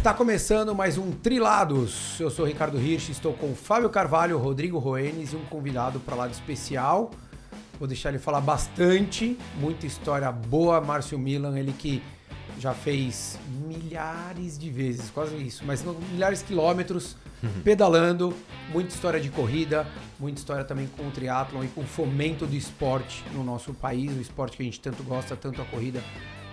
[0.00, 2.18] Está começando mais um Trilados.
[2.18, 6.32] Eu sou Ricardo Hirsch, estou com Fábio Carvalho, Rodrigo Roenes e um convidado para lado
[6.32, 7.10] especial.
[7.78, 10.80] Vou deixar ele falar bastante, muita história boa.
[10.80, 12.02] Márcio Milan, ele que
[12.58, 13.38] já fez
[13.68, 17.14] milhares de vezes, quase isso, mas milhares de quilômetros
[17.62, 18.34] pedalando,
[18.70, 19.86] muita história de corrida,
[20.18, 24.10] muita história também com o triatlon e com o fomento do esporte no nosso país,
[24.16, 26.02] o esporte que a gente tanto gosta, tanto a corrida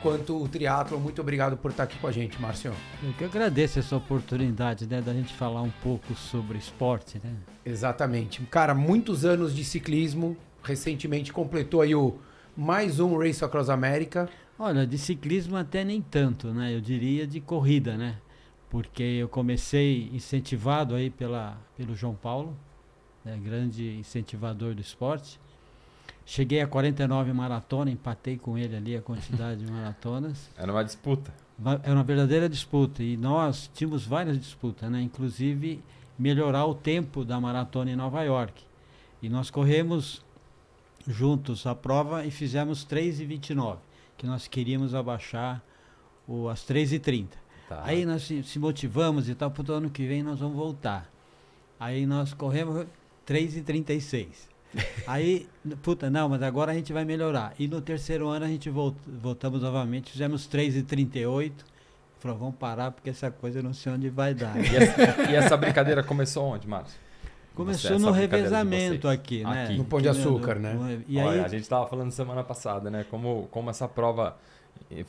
[0.01, 0.99] quanto o triatlo.
[0.99, 2.73] Muito obrigado por estar aqui com a gente, Márcio.
[3.03, 7.33] Eu que agradeço essa oportunidade, né, da gente falar um pouco sobre esporte, né?
[7.65, 8.41] Exatamente.
[8.43, 12.17] Cara, muitos anos de ciclismo, recentemente completou aí o
[12.55, 14.29] mais um Race Across America.
[14.57, 16.75] Olha, de ciclismo até nem tanto, né?
[16.75, 18.17] Eu diria de corrida, né?
[18.69, 22.57] Porque eu comecei incentivado aí pela, pelo João Paulo,
[23.23, 23.39] né?
[23.41, 25.39] grande incentivador do esporte.
[26.29, 30.49] Cheguei a 49 maratonas, empatei com ele ali a quantidade de maratonas.
[30.59, 31.33] Era uma disputa.
[31.81, 33.01] Era uma verdadeira disputa.
[33.01, 35.01] E nós tínhamos várias disputas, né?
[35.01, 35.81] Inclusive
[36.19, 38.61] melhorar o tempo da maratona em Nova York.
[39.21, 40.21] E nós corremos
[41.07, 43.77] juntos a prova e fizemos 3,29,
[44.17, 45.63] que nós queríamos abaixar
[46.27, 47.27] o, as 3,30.
[47.69, 47.83] Tá.
[47.85, 51.09] Aí nós se, se, motivamos e tal, para o ano que vem nós vamos voltar.
[51.79, 52.85] Aí nós corremos
[53.25, 54.56] 3,36.
[55.05, 55.47] Aí,
[55.81, 57.53] puta, não, mas agora a gente vai melhorar.
[57.57, 61.51] E no terceiro ano a gente volt, voltamos novamente, fizemos 3,38.
[62.19, 64.57] Falou, vamos parar porque essa coisa eu não sei onde vai dar.
[64.57, 66.99] E essa, e essa brincadeira começou onde, Márcio?
[67.53, 69.63] Começou no revezamento aqui, né?
[69.65, 69.77] Aqui.
[69.77, 71.01] No Pão de Açúcar, né?
[71.07, 71.45] E Olha, aí...
[71.45, 73.05] a gente estava falando semana passada, né?
[73.09, 74.37] Como, como essa prova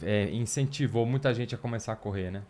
[0.02, 2.42] é, incentivou muita gente a começar a correr, né?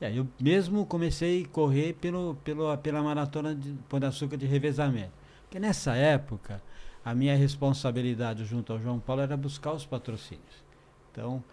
[0.00, 4.46] É, eu mesmo comecei a correr pelo, pelo, pela maratona de Pão de Açúcar de
[4.46, 5.12] revezamento.
[5.54, 6.60] Porque nessa época,
[7.04, 10.64] a minha responsabilidade junto ao João Paulo era buscar os patrocínios.
[11.12, 11.44] Então,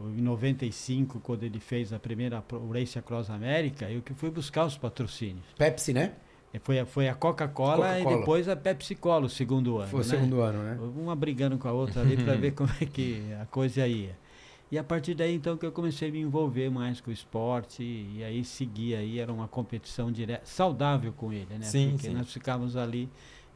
[0.00, 4.78] em 95, quando ele fez a primeira Race Across América, eu que fui buscar os
[4.78, 5.44] patrocínios.
[5.58, 6.14] Pepsi, né?
[6.62, 9.88] Foi, foi a Coca-Cola Coca e depois a Pepsi Cola, o segundo ano.
[9.88, 10.08] Foi o né?
[10.08, 10.78] segundo ano, né?
[10.96, 14.16] Uma brigando com a outra ali para ver como é que a coisa ia.
[14.72, 17.82] E a partir daí, então, que eu comecei a me envolver mais com o esporte
[17.82, 21.66] e, e aí seguia aí, era uma competição direta, saudável com ele, né?
[21.66, 22.14] Sim, Porque sim.
[22.14, 23.10] nós ficávamos ali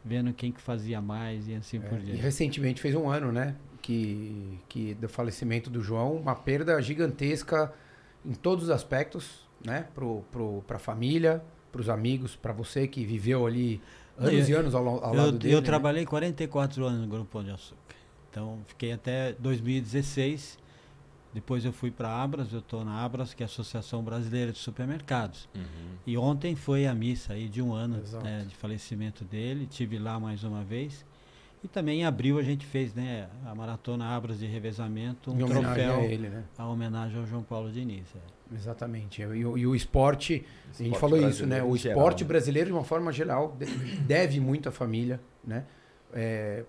[0.05, 2.19] vendo quem que fazia mais e assim é, por diante.
[2.19, 3.57] E recentemente fez um ano, né?
[3.81, 7.73] Que, que do falecimento do João, uma perda gigantesca
[8.25, 9.87] em todos os aspectos, né?
[9.95, 11.43] Pro, pro, pra família,
[11.73, 13.81] para os amigos, para você que viveu ali
[14.19, 15.55] anos eu, e anos ao, ao eu, lado dele.
[15.55, 15.67] Eu né?
[15.67, 17.79] trabalhei 44 anos no Grupo Pão de Açúcar.
[18.31, 20.59] Então, fiquei até 2016.
[21.35, 24.53] Depois eu fui para a Abras, eu estou na Abras, que é a Associação Brasileira
[24.53, 25.49] de Supermercados.
[25.53, 25.63] Uhum.
[26.07, 29.67] E ontem foi a missa aí de um ano né, de falecimento dele.
[29.67, 31.05] Tive lá mais uma vez.
[31.65, 35.97] E também em abril a gente fez né, a Maratona Abras de Revezamento, um troféu
[35.97, 36.45] a, ele, né?
[36.57, 38.07] a homenagem ao João Paulo Diniz.
[38.15, 38.55] É.
[38.55, 39.23] Exatamente.
[39.23, 40.47] E, e, o esporte, esporte
[40.79, 41.63] a gente falou isso, né?
[41.63, 43.57] O esporte geral, brasileiro, de uma forma geral,
[44.07, 45.65] deve muito à família, né?
[46.13, 46.65] É,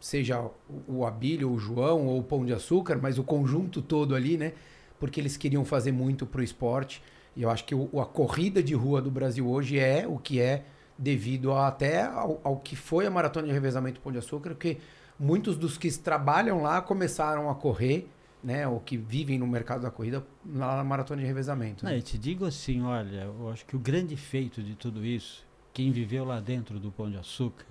[0.00, 0.52] seja o,
[0.98, 4.52] o Abílio, o João ou o Pão de Açúcar, mas o conjunto todo ali, né?
[4.98, 7.02] Porque eles queriam fazer muito pro esporte.
[7.34, 10.40] E eu acho que o, a corrida de rua do Brasil hoje é o que
[10.40, 10.64] é
[10.98, 14.78] devido a, até ao, ao, que foi a maratona de revezamento Pão de Açúcar, porque
[15.18, 18.08] muitos dos que trabalham lá começaram a correr
[18.42, 21.84] né, ou que vivem no mercado da corrida na maratona de revezamento.
[21.84, 21.98] Não, né?
[21.98, 25.90] eu te digo assim, olha, eu acho que o grande feito de tudo isso, quem
[25.90, 27.66] viveu lá dentro do Pão de Açúcar,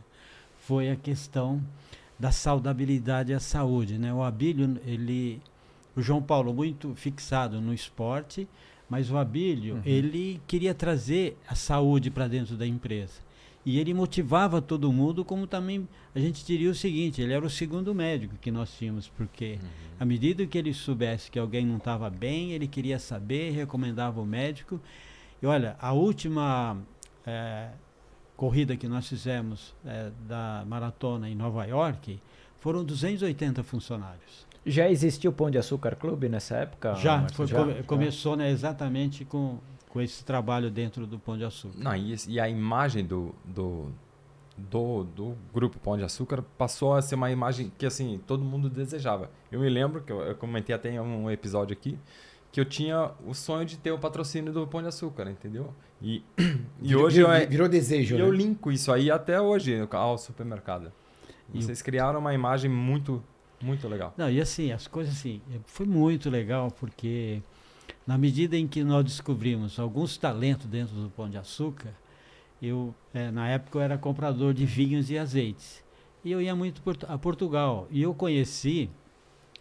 [0.58, 1.62] foi a questão
[2.18, 4.14] da saudabilidade a saúde, né?
[4.14, 5.42] O Abílio, ele,
[5.96, 8.48] o João Paulo muito fixado no esporte,
[8.90, 9.82] mas o Abílio, uhum.
[9.86, 13.26] ele queria trazer a saúde para dentro da empresa.
[13.66, 17.50] E ele motivava todo mundo, como também a gente diria o seguinte: ele era o
[17.50, 19.70] segundo médico que nós tínhamos, porque uhum.
[20.00, 24.26] à medida que ele soubesse que alguém não estava bem, ele queria saber, recomendava o
[24.26, 24.80] médico.
[25.42, 26.78] E olha, a última
[27.26, 27.70] é,
[28.36, 32.20] corrida que nós fizemos é, da maratona em Nova York
[32.60, 34.46] foram 280 funcionários.
[34.66, 36.96] Já existia o Pão de Açúcar Clube nessa época?
[36.96, 37.84] Já, foi, já, come, já.
[37.84, 39.60] começou né, exatamente com,
[39.90, 41.78] com esse trabalho dentro do Pão de Açúcar.
[41.78, 43.92] Não, e, e a imagem do, do,
[44.58, 48.68] do, do, grupo Pão de Açúcar passou a ser uma imagem que assim todo mundo
[48.68, 49.30] desejava.
[49.52, 52.00] Eu me lembro, que eu, eu comentei até em um episódio aqui,
[52.52, 55.74] que eu tinha o sonho de ter o patrocínio do Pão de Açúcar, entendeu?
[56.06, 58.24] E, e virou, hoje virou, eu, virou desejo, e né?
[58.24, 60.92] eu linko isso aí até hoje ao supermercado.
[61.52, 63.24] E Vocês criaram uma imagem muito
[63.62, 64.14] muito legal.
[64.16, 67.42] Não, e assim, as coisas assim, foi muito legal porque
[68.06, 71.92] na medida em que nós descobrimos alguns talentos dentro do Pão de Açúcar,
[72.62, 75.84] eu, é, na época eu era comprador de vinhos e azeites.
[76.24, 77.88] E eu ia muito a Portugal.
[77.90, 78.90] E eu conheci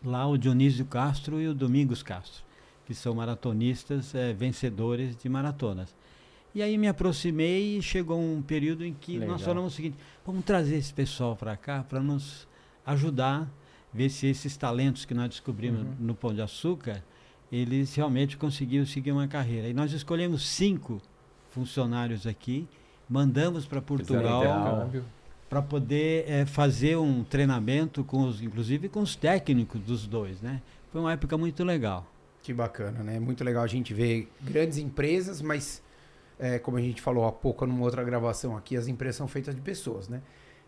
[0.05, 2.43] lá o Dionísio Castro e o Domingos Castro,
[2.85, 5.94] que são maratonistas é, vencedores de maratonas.
[6.55, 9.31] E aí me aproximei e chegou um período em que Legal.
[9.31, 12.47] nós falamos o seguinte: vamos trazer esse pessoal para cá para nos
[12.87, 13.49] ajudar,
[13.93, 15.95] ver se esses talentos que nós descobrimos uhum.
[15.99, 17.03] no Pão de Açúcar,
[17.51, 19.69] eles realmente conseguiram seguir uma carreira.
[19.69, 21.03] E nós escolhemos cinco
[21.51, 22.69] funcionários aqui,
[23.09, 24.91] mandamos para Portugal
[25.49, 30.61] para poder é, fazer um treinamento com os, inclusive com os técnicos dos dois, né?
[30.91, 32.05] Foi uma época muito legal.
[32.43, 33.21] Que bacana, né?
[33.21, 35.81] Muito legal a gente ver grandes empresas, mas
[36.38, 39.54] é, como a gente falou há pouco numa outra gravação aqui, as empresas são feitas
[39.54, 40.22] de pessoas, né?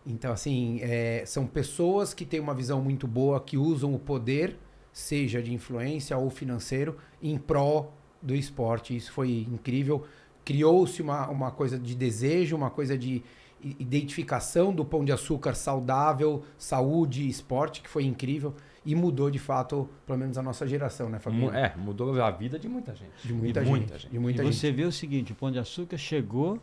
[0.05, 4.57] Então, assim, é, são pessoas que têm uma visão muito boa, que usam o poder,
[4.93, 7.91] seja de influência ou financeiro, em pró
[8.21, 8.95] do esporte.
[8.95, 10.05] Isso foi incrível.
[10.45, 13.21] Criou-se uma, uma coisa de desejo, uma coisa de
[13.61, 18.53] identificação do pão de açúcar saudável, saúde, esporte, que foi incrível
[18.87, 21.53] e mudou de fato, pelo menos a nossa geração, né, Fabinho?
[21.53, 23.11] É, mudou a vida de muita gente.
[23.21, 24.11] De muita, gente, muita gente.
[24.11, 24.55] De muita e gente.
[24.55, 26.57] você vê o seguinte, o Pão de Açúcar chegou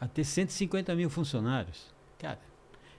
[0.00, 1.92] a ter 150 mil funcionários.
[2.16, 2.38] Cara,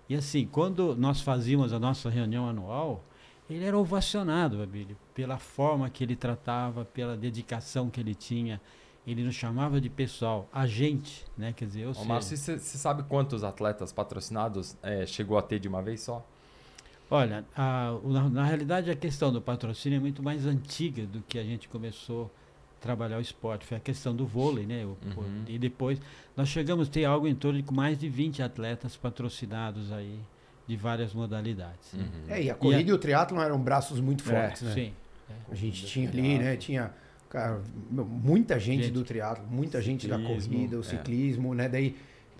[0.09, 3.01] e assim, quando nós fazíamos a nossa reunião anual,
[3.49, 8.59] ele era ovacionado, Abílio, pela forma que ele tratava, pela dedicação que ele tinha.
[9.07, 11.53] Ele nos chamava de pessoal, agente, né?
[11.53, 12.05] Quer dizer, eu sei.
[12.05, 16.25] Márcio, você sabe quantos atletas patrocinados é, chegou a ter de uma vez só?
[17.09, 21.37] Olha, a, na, na, realidade a questão do patrocínio é muito mais antiga do que
[21.37, 22.31] a gente começou
[22.77, 23.65] a trabalhar o esporte.
[23.65, 24.83] Foi a questão do vôlei, né?
[24.85, 25.43] O, uhum.
[25.47, 25.99] E depois
[26.35, 30.19] nós chegamos a ter algo em torno de mais de 20 atletas patrocinados aí
[30.67, 31.93] de várias modalidades.
[31.93, 32.09] Uhum.
[32.27, 32.89] É, e a corrida e, a...
[32.89, 34.73] e o triatlo eram braços muito é, fortes, é, né?
[34.73, 34.93] Sim.
[35.29, 35.51] É.
[35.51, 36.57] A gente tinha ali, né?
[36.57, 36.91] Tinha
[37.29, 37.61] cara,
[37.91, 40.83] muita gente, gente do triatlo, muita gente da corrida, o é.
[40.83, 41.69] ciclismo, né?
[41.69, 41.95] Daí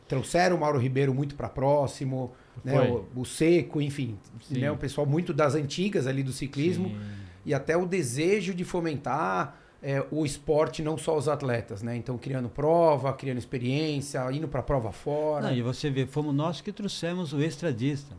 [0.07, 2.33] trouxeram o Mauro Ribeiro muito para próximo
[2.63, 2.81] né?
[2.81, 4.17] O, o, seco, enfim,
[4.49, 4.71] né?
[4.71, 6.99] o pessoal muito das antigas ali do ciclismo Sim.
[7.45, 11.95] e até o desejo de fomentar é, o esporte, não só os atletas, né?
[11.95, 15.47] Então, criando prova, criando experiência, indo para prova fora.
[15.47, 18.15] Não, e você vê, fomos nós que trouxemos o Estradista,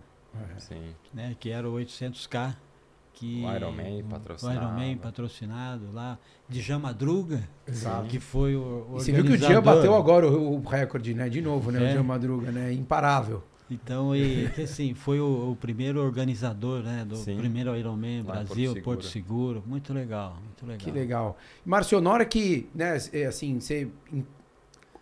[0.57, 0.61] é.
[0.61, 0.95] Sim.
[1.13, 1.37] Né?
[1.39, 2.55] que era o 800K.
[3.13, 4.59] Que, o Ironman patrocinado.
[4.59, 8.07] O Ironman patrocinado lá, de Jamadruga, Exato.
[8.09, 11.27] que foi o, o Você viu que o dia bateu agora o, o recorde, né?
[11.31, 11.83] De novo, né?
[11.83, 11.93] É.
[11.93, 12.75] O Jamadruga, né?
[12.75, 13.43] Imparável.
[13.71, 17.37] Então, e, que, assim, foi o, o, primeiro organizador, né, do Sim.
[17.37, 19.63] primeiro Ironman Brasil, Porto, Porto Seguro.
[19.67, 20.79] Muito legal, muito legal.
[20.79, 21.39] Que legal.
[21.65, 23.89] Márcio, na hora que, né, é, assim, você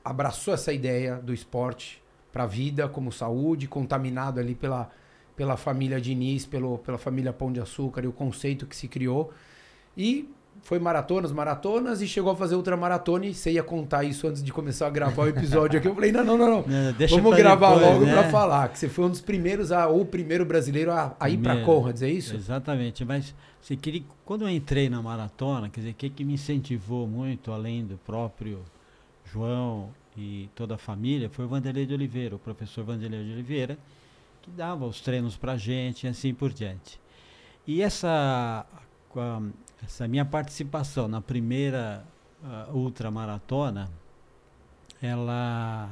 [0.05, 2.03] abraçou essa ideia do esporte
[2.33, 4.91] para a vida como saúde, contaminado ali pela,
[5.37, 9.33] pela família Diniz, pelo, pela família Pão de Açúcar e o conceito que se criou.
[9.97, 10.29] E
[10.63, 14.53] foi maratonas, maratonas e chegou a fazer ultramaratona e você ia contar isso antes de
[14.53, 15.87] começar a gravar o episódio aqui.
[15.87, 16.65] Eu falei, não, não, não, não.
[17.11, 18.13] Vamos gravar depois, logo né?
[18.13, 18.69] para falar.
[18.69, 21.63] Que você foi um dos primeiros, a, ou o primeiro brasileiro a, a ir para
[21.63, 22.35] Conrads, é isso?
[22.35, 26.35] Exatamente, mas você queria, quando eu entrei na maratona, quer dizer, o que, que me
[26.35, 28.61] incentivou muito, além do próprio
[29.25, 33.79] João e toda a família, foi o Vanderlei de Oliveira, o professor Vanderlei de Oliveira,
[34.43, 37.01] que dava os treinos para gente e assim por diante.
[37.67, 38.67] E essa
[39.85, 42.05] essa minha participação na primeira
[42.43, 43.91] uh, ultramaratona,
[45.01, 45.91] ela,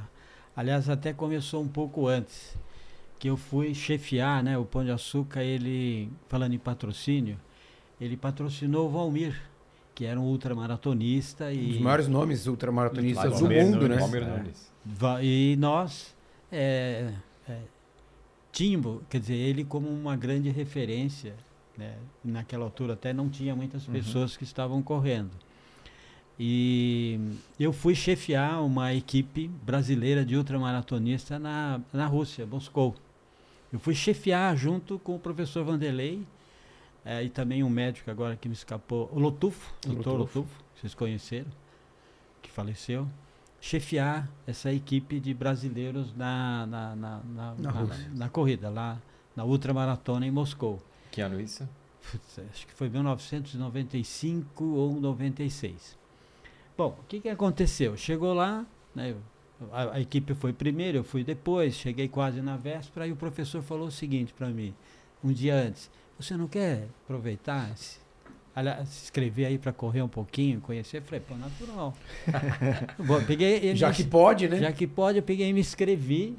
[0.56, 2.56] aliás, até começou um pouco antes,
[3.18, 7.38] que eu fui chefiar, né, o Pão de Açúcar, ele, falando em patrocínio,
[8.00, 9.40] ele patrocinou o Valmir,
[9.94, 11.52] que era um ultramaratonista.
[11.52, 13.98] E, um dos maiores nomes ultramaratonistas do mundo, né?
[15.20, 15.24] É.
[15.24, 16.14] E nós
[16.50, 17.12] é,
[17.48, 17.58] é,
[18.50, 21.34] tínhamos, quer dizer, ele como uma grande referência
[21.76, 21.96] né?
[22.24, 23.94] Naquela altura até não tinha muitas uhum.
[23.94, 24.38] pessoas uhum.
[24.38, 25.30] que estavam correndo.
[26.38, 27.20] E
[27.58, 32.94] eu fui chefiar uma equipe brasileira de ultramaratonistas na, na Rússia, Moscou.
[33.72, 36.26] Eu fui chefiar junto com o professor Vanderlei
[37.04, 40.38] é, e também um médico agora que me escapou, o Lotufo, o doutor Lotufo.
[40.40, 41.50] Lotufo, vocês conheceram,
[42.40, 43.08] que faleceu.
[43.60, 49.00] Chefiar essa equipe de brasileiros na, na, na, na, na, na corrida, lá
[49.36, 50.82] na ultramaratona em Moscou.
[51.12, 51.68] Que ano isso?
[52.50, 55.96] acho que foi 1995 ou 96.
[56.76, 57.96] Bom, o que, que aconteceu?
[57.96, 59.14] Chegou lá, né,
[59.70, 63.62] a, a, equipe foi primeiro, eu fui depois, cheguei quase na véspera e o professor
[63.62, 64.74] falou o seguinte para mim,
[65.22, 67.98] um dia antes: Você não quer aproveitar, se,
[68.56, 70.96] aliás, se inscrever aí para correr um pouquinho, conhecer?
[70.96, 71.94] Eu falei: Pô, natural.
[72.98, 74.58] Bom, peguei, já me, que pode, né?
[74.58, 76.36] Já que pode, eu peguei e me inscrevi.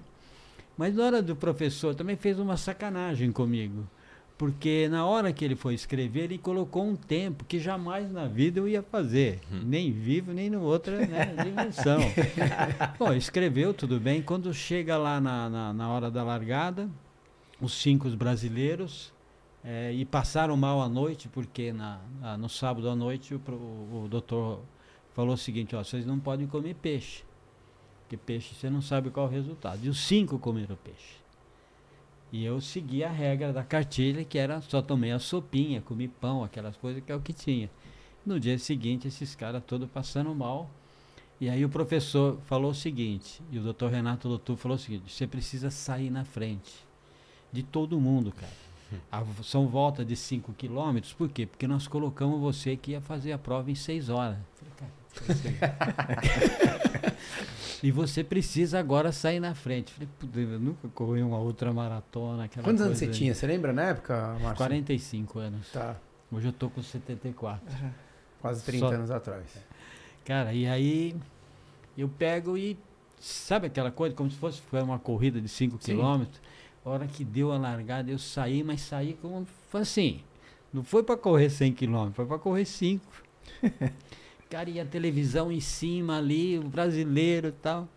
[0.76, 3.88] Mas na hora do professor também fez uma sacanagem comigo.
[4.38, 8.60] Porque na hora que ele foi escrever, ele colocou um tempo que jamais na vida
[8.60, 9.40] eu ia fazer.
[9.52, 9.62] Hum.
[9.64, 12.00] Nem vivo, nem no outra né, dimensão.
[12.98, 14.22] Bom, escreveu, tudo bem.
[14.22, 16.90] Quando chega lá na, na, na hora da largada,
[17.62, 19.14] os cinco brasileiros,
[19.66, 24.04] É, e passaram mal à noite, porque na, na no sábado à noite o, o,
[24.04, 24.60] o doutor
[25.14, 27.24] falou o seguinte, ó, vocês não podem comer peixe.
[28.02, 29.80] Porque peixe você não sabe qual é o resultado.
[29.86, 31.23] E os cinco comeram peixe.
[32.34, 36.44] E eu segui a regra da cartilha, que era só tomei a sopinha, comi pão,
[36.44, 37.70] aquelas coisas que é o que tinha.
[38.26, 40.68] No dia seguinte, esses caras todos passando mal.
[41.40, 45.14] E aí o professor falou o seguinte, e o doutor Renato Lotu falou o seguinte,
[45.14, 46.74] você precisa sair na frente
[47.52, 48.52] de todo mundo, cara.
[49.12, 51.46] A, são volta de 5 quilômetros, por quê?
[51.46, 54.38] Porque nós colocamos você que ia fazer a prova em 6 horas.
[54.56, 54.74] Falei,
[55.60, 56.90] cara,
[57.84, 59.94] e você precisa agora sair na frente.
[59.94, 60.10] Falei,
[60.46, 62.48] eu nunca corri uma outra maratona.
[62.48, 63.36] Quantos anos você tinha?
[63.36, 64.56] Você lembra na época, Márcio?
[64.56, 65.70] 45 anos.
[65.70, 65.98] Tá.
[66.32, 67.62] Hoje eu tô com 74.
[68.42, 68.94] Quase 30 Só...
[68.94, 69.44] anos atrás.
[70.24, 71.14] Cara, e aí
[71.98, 72.80] eu pego e
[73.20, 76.42] sabe aquela coisa como se fosse uma corrida de 5 quilômetros?
[76.86, 79.46] A hora que deu a largada, eu saí, mas saí como.
[79.70, 80.22] Foi assim.
[80.72, 83.06] Não foi para correr 100 km, foi para correr 5.
[84.54, 87.90] Cara, e a televisão em cima ali, o brasileiro e tal.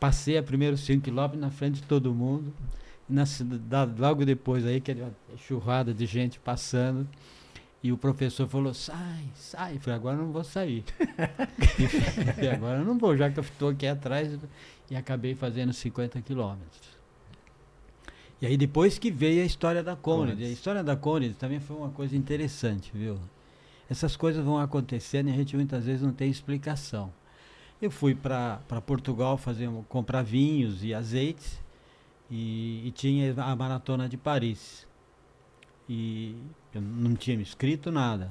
[0.00, 2.50] Passei a primeiro 5 km na frente de todo mundo.
[3.06, 3.24] Na,
[3.98, 7.06] logo depois aí, que era churrada de gente passando.
[7.82, 9.74] E o professor falou: sai, sai.
[9.74, 10.82] Eu falei: agora não vou sair.
[12.42, 14.34] e agora eu não vou, já que eu estou aqui atrás.
[14.90, 16.88] E acabei fazendo 50 quilômetros.
[18.40, 20.40] E aí depois que veio a história da Conrad.
[20.40, 23.18] A história da Conrad também foi uma coisa interessante, viu?
[23.88, 27.12] Essas coisas vão acontecendo e a gente muitas vezes não tem explicação.
[27.80, 31.60] Eu fui para Portugal fazer comprar vinhos e azeites
[32.30, 34.86] e, e tinha a maratona de Paris.
[35.88, 36.34] E
[36.74, 38.30] eu não tinha me inscrito nada.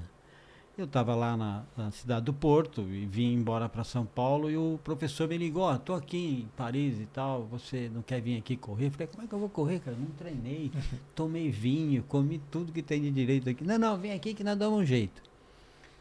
[0.77, 4.57] Eu estava lá na, na, cidade do Porto e vim embora para São Paulo e
[4.57, 8.37] o professor me ligou, ó, tô aqui em Paris e tal, você não quer vir
[8.37, 8.87] aqui correr?
[8.87, 9.95] Eu falei, como é que eu vou correr, cara?
[9.95, 10.69] Não treinei,
[11.15, 13.63] tomei vinho, comi tudo que tem de direito aqui.
[13.63, 15.21] Não, não, vem aqui que nós damos um jeito.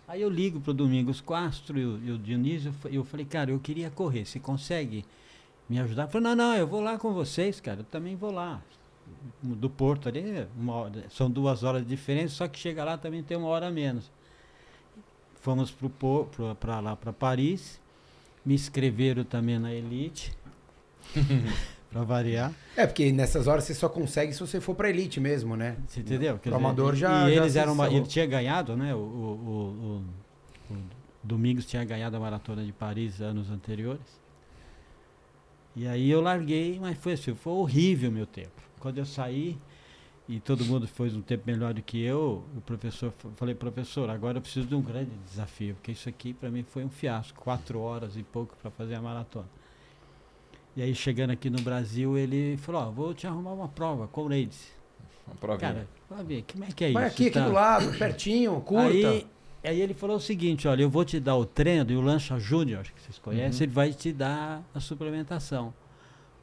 [0.07, 3.59] Aí eu ligo pro Domingos Castro e o, e o Dionísio eu falei, cara, eu
[3.59, 5.05] queria correr, você consegue
[5.69, 6.09] me ajudar?
[6.09, 8.61] Falou, não, não, eu vou lá com vocês, cara, eu também vou lá.
[9.43, 13.37] Do Porto ali, hora, são duas horas de diferença, só que chega lá também tem
[13.37, 14.11] uma hora menos
[15.45, 15.75] fomos
[16.59, 17.79] para lá para Paris,
[18.43, 20.33] me inscreveram também na Elite.
[21.95, 22.53] para variar.
[22.77, 25.77] É, porque nessas horas você só consegue se você for para elite mesmo, né?
[25.87, 26.41] Você entendeu?
[26.45, 27.31] o amador já.
[27.31, 28.93] E já eles eram uma, ele tinha ganhado, né?
[28.93, 30.03] O, o,
[30.69, 30.77] o, o,
[31.23, 34.21] Domingos tinha ganhado a maratona de Paris anos anteriores.
[35.77, 38.61] E aí eu larguei, mas foi assim, foi horrível meu tempo.
[38.81, 39.57] Quando eu saí,
[40.29, 44.39] e todo mundo fez um tempo melhor do que eu, o professor, falei, professor, agora
[44.39, 47.79] eu preciso de um grande desafio, porque isso aqui para mim foi um fiasco, quatro
[47.79, 49.49] horas e pouco para fazer a maratona.
[50.77, 54.09] E aí chegando aqui no Brasil, ele falou, ó, oh, vou te arrumar uma prova,
[54.09, 54.73] com Raids.
[55.27, 55.59] Uma prova.
[55.59, 57.15] Cara, vai ver, como é que é Vai isso?
[57.15, 57.47] aqui, aqui tá?
[57.47, 58.87] do lado, pertinho, curta.
[58.87, 59.27] Aí,
[59.63, 62.39] aí ele falou o seguinte, olha, eu vou te dar o treino e o Lancha
[62.39, 63.65] Júnior, que vocês conhecem, uhum.
[63.65, 65.73] ele vai te dar a suplementação.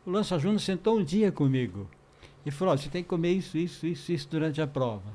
[0.06, 1.88] O Lancha Júnior sentou um dia comigo
[2.46, 5.12] e falou: você tem que comer isso, isso, isso, isso durante a prova.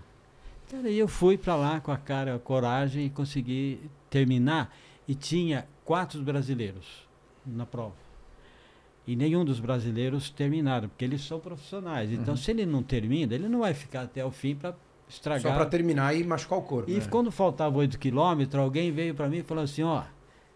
[0.70, 3.80] Cara, e eu fui para lá com a cara, a coragem e consegui
[4.10, 4.74] terminar.
[5.08, 7.06] E tinha quatro brasileiros
[7.46, 8.05] na prova.
[9.06, 12.10] E nenhum dos brasileiros terminaram, porque eles são profissionais.
[12.12, 12.36] Então, uhum.
[12.36, 14.74] se ele não termina, ele não vai ficar até o fim para
[15.08, 15.42] estragar.
[15.42, 16.90] Só para terminar e machucar o corpo.
[16.90, 17.06] E né?
[17.08, 20.02] quando faltava 8 quilômetros, alguém veio para mim e falou assim: ó,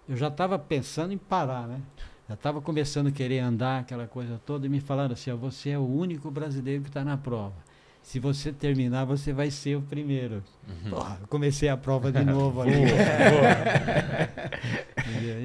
[0.08, 1.80] eu já estava pensando em parar, né?
[2.28, 5.70] Já estava começando a querer andar, aquela coisa toda, e me falaram assim: ó, você
[5.70, 7.69] é o único brasileiro que está na prova.
[8.10, 10.42] Se você terminar, você vai ser o primeiro.
[10.68, 10.90] Uhum.
[10.90, 12.72] Porra, comecei a prova de novo ali.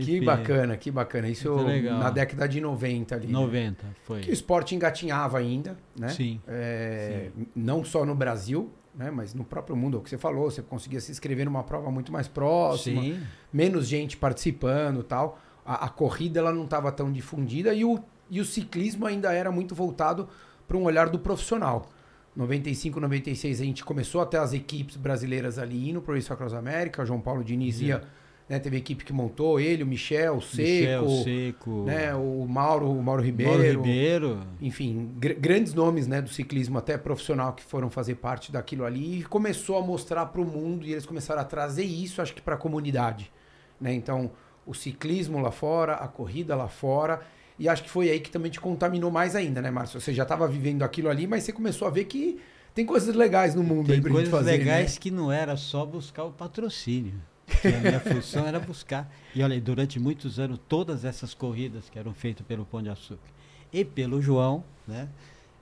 [0.03, 1.29] que bacana, que bacana.
[1.29, 1.55] Isso
[1.99, 3.27] na década de 90 ali.
[3.27, 3.93] 90, né?
[4.03, 4.21] foi.
[4.21, 6.09] Que o esporte engatinhava ainda, né?
[6.09, 7.45] Sim, é, sim.
[7.55, 9.11] Não só no Brasil, né?
[9.11, 11.91] Mas no próprio mundo, é o que você falou, você conseguia se inscrever numa prova
[11.91, 13.21] muito mais próxima, sim.
[13.53, 18.41] menos gente participando tal a, a corrida ela não estava tão difundida e o, e
[18.41, 20.27] o ciclismo ainda era muito voltado
[20.67, 21.91] para um olhar do profissional.
[22.35, 26.53] 95, 96 a gente começou até as equipes brasileiras ali indo para o Race Across
[26.53, 28.03] America, o João Paulo Diniz ia,
[28.49, 32.91] né, teve equipe que montou, ele, o Michel, o Seco, Michel, Seco né, o Mauro,
[32.91, 34.39] o Mauro Ribeiro, Mauro Ribeiro.
[34.61, 39.19] enfim, gr grandes nomes, né, do ciclismo até profissional que foram fazer parte daquilo ali
[39.19, 42.41] e começou a mostrar para o mundo e eles começaram a trazer isso, acho que
[42.41, 43.31] para a comunidade,
[43.79, 43.93] né?
[43.93, 44.31] Então,
[44.65, 47.21] o ciclismo lá fora, a corrida lá fora.
[47.57, 49.99] E acho que foi aí que também te contaminou mais ainda, né, Márcio?
[50.01, 52.39] Você já estava vivendo aquilo ali, mas você começou a ver que
[52.73, 54.99] tem coisas legais no mundo tem aí pra coisas gente fazer, legais né?
[54.99, 57.13] que não era só buscar o patrocínio.
[57.61, 59.09] Que a minha função era buscar.
[59.33, 63.29] E olha, durante muitos anos, todas essas corridas que eram feitas pelo Pão de Açúcar
[63.71, 65.07] e pelo João, né?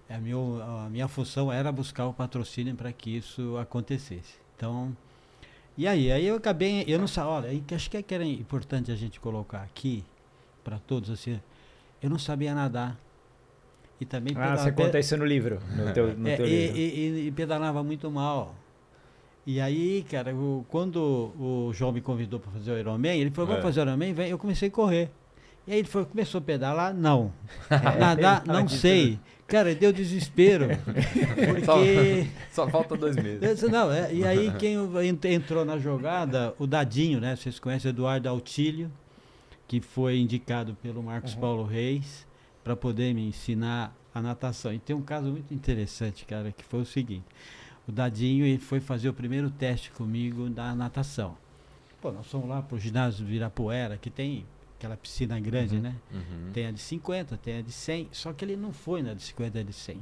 [0.10, 0.38] a minha,
[0.86, 4.36] a minha função era buscar o patrocínio para que isso acontecesse.
[4.56, 4.96] Então,
[5.78, 9.20] e aí, aí eu acabei, eu não sabia, olha, acho que era importante a gente
[9.20, 10.04] colocar aqui
[10.64, 11.40] para todos assim,
[12.04, 13.00] eu não sabia nadar.
[14.00, 16.78] E também ah, você conta isso no livro, no teu, no é, teu e, livro.
[16.78, 18.54] E, e, e, pedalava muito mal.
[19.48, 23.48] E aí, cara, o, quando o João me convidou para fazer o Ironman, ele falou,
[23.48, 23.64] vamos é.
[23.64, 25.10] fazer o Ironman, vem, eu comecei a correr.
[25.66, 26.94] E aí ele falou, começou a pedalar?
[26.94, 27.32] Não.
[27.72, 28.44] É, Nadar?
[28.46, 29.18] Não sei.
[29.48, 30.68] Cara, deu desespero.
[31.56, 32.28] Porque.
[32.52, 33.62] Só, só falta dois meses.
[33.64, 34.76] Não, é, e aí quem
[35.34, 37.36] entrou na jogada, o Dadinho, né?
[37.36, 38.92] Vocês conhecem Eduardo Altílio,
[39.74, 41.42] que foi indicado pelo Marcos uhum.
[41.42, 42.28] Paulo Reis
[42.64, 44.72] para poder me ensinar a natação.
[44.72, 47.26] E tem um caso muito interessante, cara, que foi o seguinte.
[47.88, 51.36] O Dadinho ele foi fazer o primeiro teste comigo da natação.
[52.00, 54.46] Pô, nós fomos lá pro ginásio Virapuera, que tem
[54.78, 55.96] aquela piscina grande, uhum, né?
[56.12, 56.52] Uhum.
[56.54, 59.24] Tem a de 50, tem a de 100, só que ele não foi na de
[59.24, 60.00] 50 e a de 100.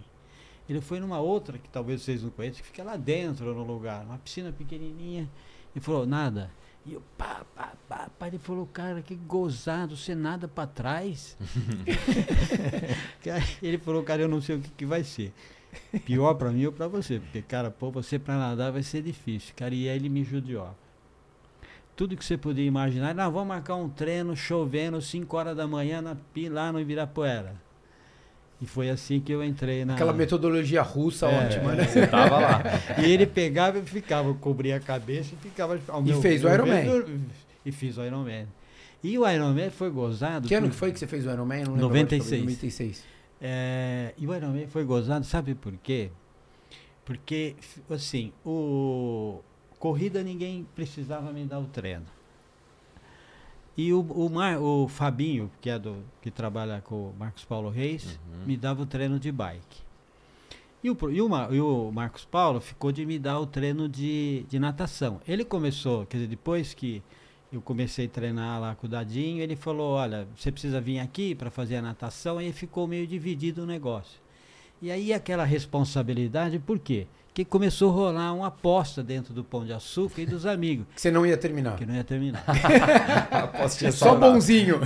[0.67, 4.03] Ele foi numa outra que talvez vocês não conheçam, que fica lá dentro no lugar,
[4.03, 5.29] uma piscina pequenininha.
[5.73, 6.51] E falou, nada.
[6.85, 8.27] E eu, pá, pá, pá, pá.
[8.27, 11.37] Ele falou, cara, que gozado, você nada para trás.
[13.61, 15.33] ele falou, cara, eu não sei o que, que vai ser.
[16.05, 19.53] Pior para mim ou para você, porque, cara, pô, você para nadar vai ser difícil.
[19.55, 20.75] Cara, e aí ele me judiou
[22.01, 23.13] tudo que você podia imaginar.
[23.13, 26.17] Nós vamos marcar um treino chovendo 5 horas da manhã na,
[26.49, 27.55] lá no Ibirapuera.
[28.61, 29.95] E foi assim que eu entrei na.
[29.95, 31.87] Aquela metodologia russa é, ótima, né?
[31.87, 32.63] Você tava lá.
[33.03, 35.79] e ele pegava e ficava, cobria a cabeça e ficava.
[35.87, 37.03] Ao e fez o Ironman.
[37.65, 38.47] E fiz o Ironman.
[39.03, 40.47] E o Ironman foi gozado.
[40.47, 41.63] Que ano que foi que você fez o Ironman?
[41.63, 42.41] Não 96.
[42.41, 43.03] 96.
[43.41, 46.11] É, e o Ironman foi gozado, sabe por quê?
[47.03, 47.55] Porque,
[47.89, 49.41] assim, o,
[49.79, 52.05] Corrida ninguém precisava me dar o treino.
[53.77, 57.69] E o, o, Mar, o Fabinho, que é do que trabalha com o Marcos Paulo
[57.69, 58.45] Reis, uhum.
[58.45, 59.81] me dava o treino de bike.
[60.83, 64.43] E o, e, o, e o Marcos Paulo ficou de me dar o treino de,
[64.49, 65.21] de natação.
[65.27, 67.01] Ele começou, quer dizer, depois que
[67.51, 71.35] eu comecei a treinar lá com o Dadinho, ele falou, olha, você precisa vir aqui
[71.35, 74.19] para fazer a natação, e ficou meio dividido o negócio.
[74.81, 77.07] E aí aquela responsabilidade, por quê?
[77.33, 80.85] Que começou a rolar uma aposta dentro do Pão de Açúcar e dos amigos.
[80.93, 81.77] Que você não ia terminar.
[81.77, 82.43] Que não ia terminar.
[83.93, 84.79] Só bonzinho.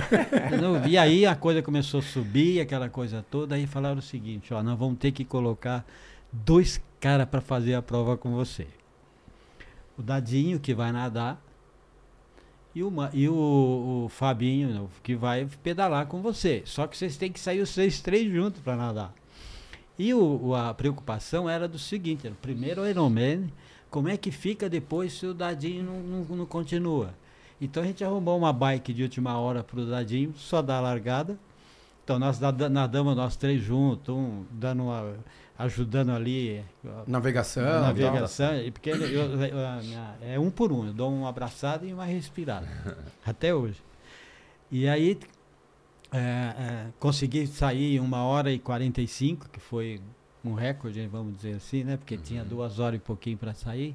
[0.88, 4.62] e aí a coisa começou a subir, aquela coisa toda, aí falaram o seguinte, ó,
[4.62, 5.84] nós vamos ter que colocar
[6.32, 8.66] dois caras para fazer a prova com você.
[9.98, 11.42] O Dadinho, que vai nadar,
[12.74, 16.62] e o, e o, o Fabinho, que vai pedalar com você.
[16.66, 19.14] Só que vocês têm que sair os seis três juntos para nadar.
[19.98, 23.50] E o, a preocupação era do seguinte: era o primeiro Ironman,
[23.90, 27.14] como é que fica depois se o Dadinho não, não, não continua?
[27.60, 30.80] Então a gente arrumou uma bike de última hora para o Dadinho, só dar a
[30.80, 31.38] largada.
[32.04, 35.16] Então nós nadamos nós três juntos, um dando uma,
[35.58, 36.62] ajudando ali.
[37.06, 37.64] Navegação.
[37.64, 38.56] Navegação.
[38.60, 41.92] E porque eu, eu, eu, minha, é um por um, eu dou uma abraçada e
[41.92, 42.68] uma respirada.
[43.24, 43.82] até hoje.
[44.70, 45.18] E aí
[46.16, 50.00] é, é, consegui sair uma hora e 45, que foi
[50.44, 51.96] um recorde, vamos dizer assim, né?
[51.96, 52.22] Porque uhum.
[52.22, 53.94] tinha duas horas e pouquinho para sair.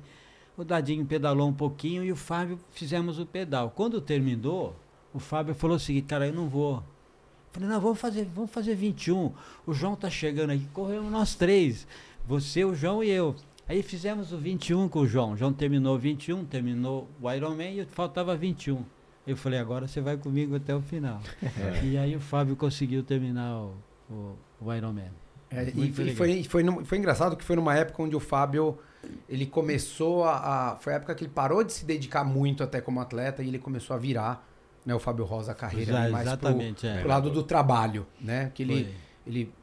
[0.58, 3.72] O Dadinho pedalou um pouquinho e o Fábio fizemos o pedal.
[3.72, 4.76] Quando terminou,
[5.14, 6.84] o Fábio falou o seguinte, cara, eu não vou.
[7.52, 9.32] Falei, não, vamos fazer, vamos fazer 21.
[9.66, 11.88] O João tá chegando aqui, corremos nós três.
[12.28, 13.36] Você, o João e eu.
[13.68, 15.32] Aí fizemos o 21 com o João.
[15.32, 18.84] O João terminou 21, terminou o Ironman e faltava 21.
[19.26, 21.22] Eu falei, agora você vai comigo até o final.
[21.42, 21.86] É.
[21.86, 23.74] E aí o Fábio conseguiu terminar o,
[24.10, 25.12] o, o Ironman.
[25.50, 28.80] É, e foi, foi, foi, foi, engraçado que foi numa época onde o Fábio
[29.28, 32.80] ele começou a, a, Foi a época que ele parou de se dedicar muito até
[32.80, 34.48] como atleta e ele começou a virar
[34.86, 37.00] né, o Fábio Rosa a carreira Já, mais exatamente, pro, é.
[37.00, 38.52] pro lado do trabalho, né?
[38.54, 38.96] Que ele,
[39.28, 39.54] ele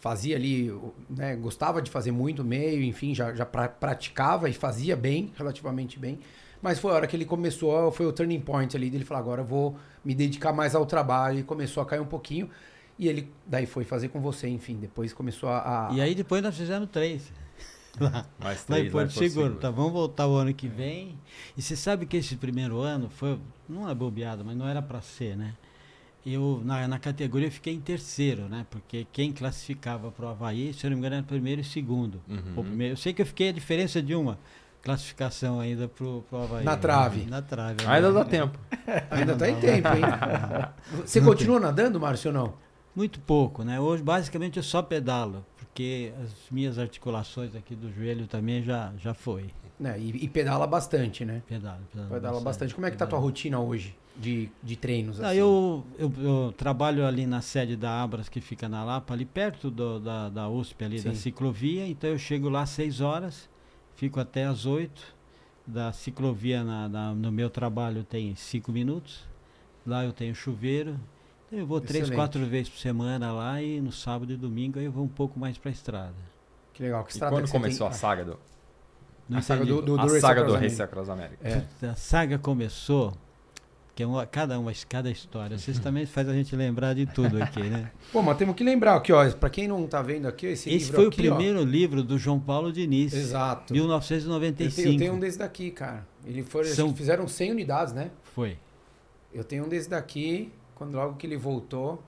[0.00, 0.72] fazia ali,
[1.08, 5.98] né, gostava de fazer muito meio, enfim, já, já pra, praticava e fazia bem, relativamente
[5.98, 6.18] bem.
[6.62, 9.40] Mas foi a hora que ele começou, foi o turning point ali, dele falar, agora
[9.42, 12.50] eu vou me dedicar mais ao trabalho, e começou a cair um pouquinho.
[12.98, 15.88] E ele daí foi fazer com você, enfim, depois começou a...
[15.88, 15.92] a...
[15.92, 17.32] E aí depois nós fizemos três.
[17.98, 19.56] Lá, Mais três, lá em Porto Seguro.
[19.56, 21.18] Tá, vamos voltar o ano que vem.
[21.56, 25.00] E você sabe que esse primeiro ano foi, não é bobeado, mas não era para
[25.00, 25.54] ser, né?
[26.24, 28.64] Eu, na, na categoria, eu fiquei em terceiro, né?
[28.70, 32.20] Porque quem classificava para o Havaí, se eu não me engano, era primeiro e segundo.
[32.28, 32.62] Uhum.
[32.62, 34.38] Primeiro, eu sei que eu fiquei a diferença de uma
[34.82, 36.64] classificação ainda pro, pro Havaí.
[36.64, 37.24] Na trave.
[37.26, 37.86] Na trave.
[37.86, 38.58] Ainda dá tempo.
[39.10, 40.02] ainda está em tempo, hein?
[41.04, 42.54] Você continua nadando, Márcio, ou não?
[42.94, 43.78] Muito pouco, né?
[43.78, 45.44] Hoje, basicamente, eu só pedalo.
[45.56, 49.50] porque as minhas articulações aqui do joelho também já, já foi.
[49.82, 51.42] É, e, e, pedala bastante, né?
[51.46, 52.44] Pedala, pedala, pedala bastante.
[52.44, 52.74] bastante.
[52.74, 53.10] Como é que pedala.
[53.10, 55.20] tá a tua rotina hoje de, de treinos?
[55.20, 55.38] Assim?
[55.38, 59.70] eu, eu, eu, trabalho ali na sede da Abras, que fica na Lapa, ali perto
[59.70, 61.08] do, da, da USP, ali Sim.
[61.08, 61.86] da ciclovia.
[61.86, 63.48] Então eu chego lá às 6 horas,
[64.00, 65.20] fico até às 8.
[65.66, 69.28] Da ciclovia na, na, no meu trabalho tem 5 minutos.
[69.86, 70.98] Lá eu tenho chuveiro.
[71.46, 72.06] Então eu vou Excelente.
[72.06, 75.38] três, quatro vezes por semana lá e no sábado e domingo eu vou um pouco
[75.38, 76.14] mais para a estrada.
[76.72, 77.04] Que legal.
[77.04, 77.94] Que e quando começou tem...
[77.94, 78.38] a saga do...
[79.28, 81.68] Não a saga do, do, do, a Race saga do Race Across America.
[81.82, 81.86] É.
[81.86, 83.12] A saga começou
[84.00, 85.58] que é uma, cada uma, cada história.
[85.58, 87.90] Vocês também faz a gente lembrar de tudo aqui, né?
[88.10, 90.90] Pô, mas temos que lembrar aqui, ó, para quem não tá vendo aqui, esse, esse
[90.90, 91.64] foi aqui, o primeiro ó.
[91.64, 93.12] livro do João Paulo Diniz.
[93.12, 93.74] Exato.
[93.74, 94.80] 1995.
[94.80, 96.06] Eu tenho, eu tenho um desse daqui, cara.
[96.24, 96.96] Ele foi, São...
[96.96, 98.10] fizeram 100 unidades, né?
[98.34, 98.56] Foi.
[99.34, 102.02] Eu tenho um desse daqui, quando logo que ele voltou,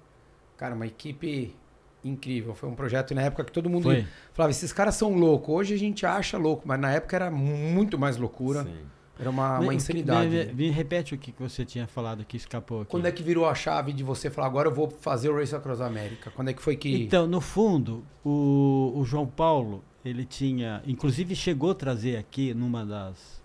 [0.56, 1.54] cara, uma equipe
[2.02, 2.54] incrível.
[2.54, 4.06] Foi um projeto na época que todo mundo Foi.
[4.32, 5.54] falava, esses caras são loucos.
[5.54, 8.64] Hoje a gente acha louco, mas na época era muito mais loucura.
[8.64, 8.78] Sim.
[9.22, 10.28] Era uma, uma insanidade.
[10.28, 12.90] Me, me, me, repete o que você tinha falado que escapou aqui.
[12.90, 15.54] Quando é que virou a chave de você falar, agora eu vou fazer o Race
[15.54, 16.32] Across America?
[16.34, 17.04] Quando é que foi que...
[17.04, 20.82] Então, no fundo, o, o João Paulo, ele tinha...
[20.84, 23.40] Inclusive chegou a trazer aqui, numa das...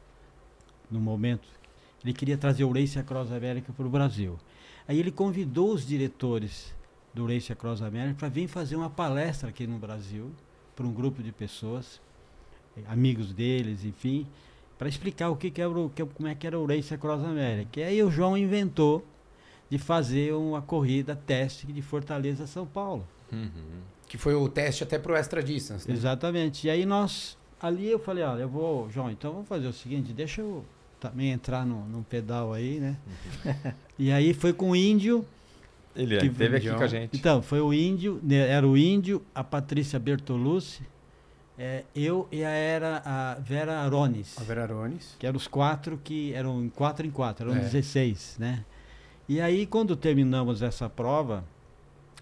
[0.90, 1.48] No momento,
[2.04, 4.36] ele queria trazer o Race Across America para o Brasil.
[4.88, 6.74] Aí ele convidou os diretores
[7.14, 10.32] do Race Across America para vir fazer uma palestra aqui no Brasil
[10.76, 12.02] para um grupo de pessoas,
[12.88, 14.26] amigos deles, enfim,
[14.78, 17.24] para explicar o que, que era o, que, como é que era o Race Across
[17.24, 17.80] America.
[17.80, 19.06] E aí o João inventou
[19.70, 23.06] de fazer uma corrida teste de Fortaleza a São Paulo.
[23.32, 23.82] Uhum.
[24.08, 25.88] Que foi o teste até para o Extra Distance.
[25.88, 25.94] Né?
[25.94, 26.68] Exatamente.
[26.68, 30.14] E aí nós, ali eu falei, olha, eu vou, João, então vamos fazer o seguinte,
[30.14, 30.64] deixa eu
[31.00, 32.98] também entrar no, no pedal aí, né?
[33.46, 33.72] Uhum.
[34.00, 35.26] e aí foi com o Índio,
[35.98, 37.18] ele que esteve aqui com a gente.
[37.18, 40.84] Então, foi o índio, né, era o índio, a Patrícia Bertolucci,
[41.58, 44.38] é, eu e a, era a Vera Arones.
[44.38, 45.16] A Vera Arones.
[45.18, 47.64] Que eram os quatro que eram em quatro em quatro, eram é.
[47.64, 48.64] 16, né?
[49.28, 51.44] E aí, quando terminamos essa prova,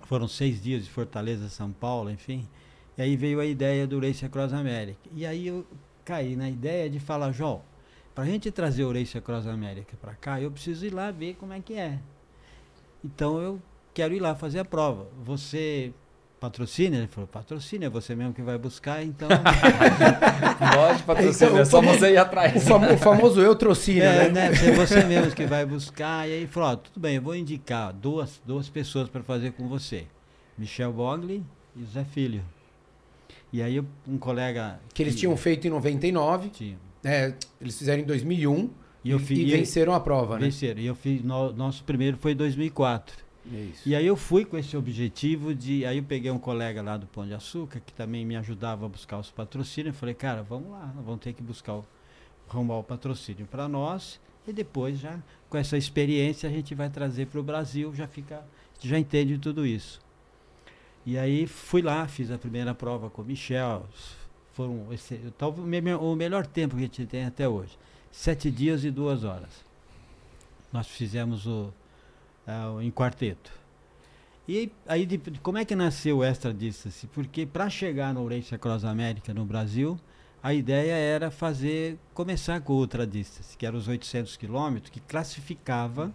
[0.05, 2.47] foram seis dias de Fortaleza, São Paulo, enfim,
[2.97, 4.99] e aí veio a ideia do Race Across America.
[5.13, 5.67] E aí eu
[6.05, 7.61] caí na ideia de falar, João,
[8.13, 11.35] para a gente trazer o Race Across America para cá, eu preciso ir lá ver
[11.35, 11.99] como é que é.
[13.03, 13.61] Então eu
[13.93, 15.07] quero ir lá fazer a prova.
[15.23, 15.93] Você
[16.45, 16.97] patrocina?
[16.97, 19.27] Ele falou, patrocina, é você mesmo que vai buscar, então.
[20.75, 22.55] Pode patrocinar, então, é só você ir atrás.
[22.55, 24.49] O, famo, o famoso eu trocina, é, né?
[24.49, 24.67] né?
[24.67, 26.27] É você mesmo que vai buscar.
[26.29, 29.67] E aí falou, ó, tudo bem, eu vou indicar duas, duas pessoas para fazer com
[29.67, 30.05] você.
[30.57, 31.43] Michel Bogli
[31.75, 32.43] e Zé Filho.
[33.51, 34.79] E aí um colega...
[34.93, 36.49] Que eles tinham feito em 99.
[36.49, 36.77] Tinha.
[37.03, 38.69] É, eles fizeram em 2001.
[39.03, 40.45] E, eu fiz, e venceram a prova, né?
[40.45, 40.81] Venceram.
[40.81, 43.24] E eu fiz, no, nosso primeiro foi em 2004.
[43.51, 43.87] Isso.
[43.87, 45.85] E aí eu fui com esse objetivo de.
[45.85, 48.89] Aí eu peguei um colega lá do Pão de Açúcar, que também me ajudava a
[48.89, 49.93] buscar os patrocínios.
[49.93, 51.85] Eu falei, cara, vamos lá, vamos ter que buscar o,
[52.49, 54.19] arrumar o patrocínio para nós.
[54.47, 58.43] E depois, já com essa experiência, a gente vai trazer para o Brasil, já fica.
[58.81, 60.01] já entende tudo isso.
[61.05, 63.85] E aí fui lá, fiz a primeira prova com o Michel.
[64.53, 65.63] Foram esse, talvez
[65.99, 67.77] o melhor tempo que a gente tem até hoje.
[68.11, 69.63] Sete dias e duas horas.
[70.73, 71.71] Nós fizemos o,
[72.47, 73.51] uh, em quarteto.
[74.47, 77.07] E aí, de, como é que nasceu o Extra Distance?
[77.07, 79.99] Porque para chegar no Race Across América no Brasil,
[80.41, 84.99] a ideia era fazer, começar com o Ultra Distance, que era os 800 quilômetros, que
[84.99, 86.11] classificava uhum.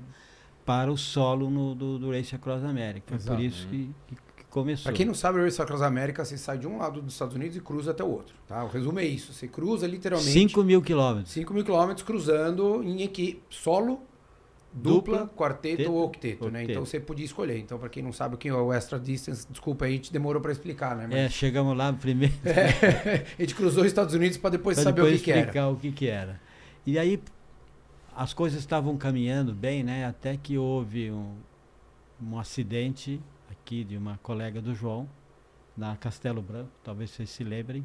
[0.64, 3.16] para o solo no, do, do Race Across América.
[3.16, 3.36] Exato.
[3.36, 4.84] Por isso que, que, começou.
[4.84, 7.34] Para quem não sabe, o Race Across América, você sai de um lado dos Estados
[7.34, 8.36] Unidos e cruza até o outro.
[8.46, 8.62] Tá?
[8.62, 9.32] O resumo é isso.
[9.32, 10.30] Você cruza literalmente...
[10.30, 11.32] 5 mil quilômetros.
[11.32, 14.00] 5 mil quilômetros cruzando em equipe, solo,
[14.72, 16.64] dupla, quarteto teto, ou octeto, octeto, né?
[16.64, 17.58] Então você podia escolher.
[17.58, 20.12] Então, para quem não sabe o que é o extra distance, desculpa aí, a gente
[20.12, 21.06] demorou para explicar, né?
[21.08, 21.18] Mas...
[21.18, 22.34] É, chegamos lá primeiro.
[22.44, 25.30] É, a gente cruzou os Estados Unidos para depois pra saber depois o que, que
[25.30, 25.40] era.
[25.40, 26.40] explicar o que, que era.
[26.86, 27.20] E aí
[28.14, 30.06] as coisas estavam caminhando bem, né?
[30.06, 31.36] Até que houve um,
[32.22, 35.08] um acidente aqui de uma colega do João,
[35.76, 37.84] na Castelo Branco, talvez vocês se lembrem.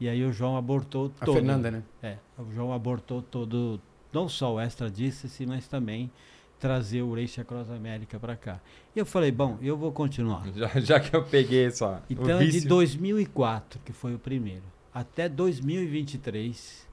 [0.00, 1.36] E aí o João abortou a todo.
[1.36, 1.82] A Fernanda, né?
[2.02, 3.80] É, o João abortou todo,
[4.14, 6.10] não só o Extra Distance, mas também
[6.58, 8.60] trazer o Race Across América para cá.
[8.94, 10.46] E eu falei, bom, eu vou continuar.
[10.54, 12.00] Já, já que eu peguei só.
[12.08, 16.88] Então, de 2004, que foi o primeiro, até 2023,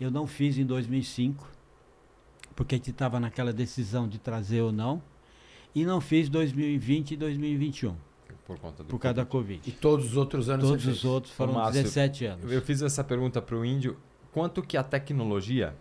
[0.00, 1.48] eu não fiz em 2005,
[2.56, 5.00] porque a gente estava naquela decisão de trazer ou não,
[5.74, 7.94] e não fiz 2020 e 2021.
[8.44, 9.62] Por, conta do por causa da Covid.
[9.68, 12.50] E todos os outros anos Todos os outros foram Márcio, 17 anos.
[12.50, 13.96] Eu fiz essa pergunta para o Índio.
[14.32, 15.76] Quanto que a tecnologia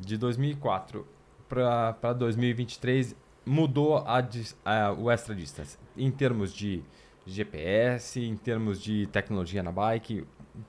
[0.00, 1.06] de 2004
[1.48, 4.18] para 2023 mudou a,
[4.64, 6.82] a, o extra distance em termos de
[7.26, 10.26] GPS, em termos de tecnologia na bike,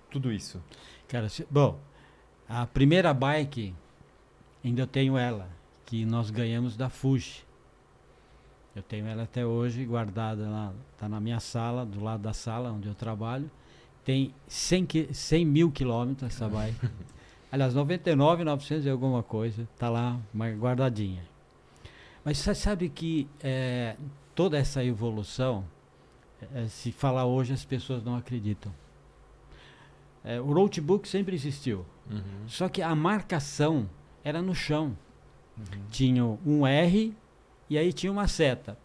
[0.10, 0.62] tudo isso?
[1.08, 1.80] Cara, bom,
[2.48, 3.74] a primeira bike,
[4.64, 5.50] ainda eu tenho ela,
[5.86, 7.46] que nós ganhamos da Fuji.
[8.74, 12.72] Eu tenho ela até hoje guardada lá, está na minha sala, do lado da sala
[12.72, 13.52] onde eu trabalho.
[14.04, 16.90] Tem 100, 100 mil quilômetros essa bike.
[17.52, 20.18] Aliás, 99,900 e alguma coisa, está lá
[20.58, 21.24] guardadinha.
[22.24, 23.98] Mas você sabe que é,
[24.34, 25.66] toda essa evolução,
[26.54, 28.74] é, se falar hoje, as pessoas não acreditam.
[30.24, 31.86] É, o notebook sempre existiu.
[32.10, 32.48] Uhum.
[32.48, 33.90] Só que a marcação
[34.24, 34.98] era no chão.
[35.58, 35.66] Uhum.
[35.90, 37.14] Tinha um R
[37.70, 38.78] e aí tinha uma seta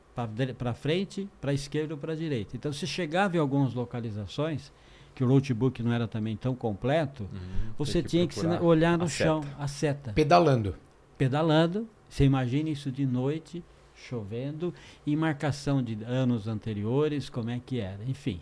[0.56, 2.56] para frente, para esquerda ou para direita.
[2.56, 4.72] Então, se chegava em algumas localizações,
[5.16, 7.72] que o notebook não era também tão completo, uhum.
[7.78, 9.56] você que tinha que olhar no chão seta.
[9.58, 10.12] a seta.
[10.12, 10.76] Pedalando.
[11.16, 11.88] Pedalando.
[12.06, 14.74] Você imagina isso de noite, chovendo,
[15.06, 18.40] e marcação de anos anteriores, como é que era, enfim.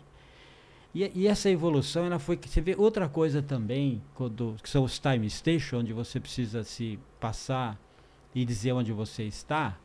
[0.93, 4.83] E, e, essa evolução, ela foi que você vê outra coisa também, quando, que são
[4.83, 7.79] os time station, onde você precisa se passar
[8.33, 9.77] e dizer onde você está.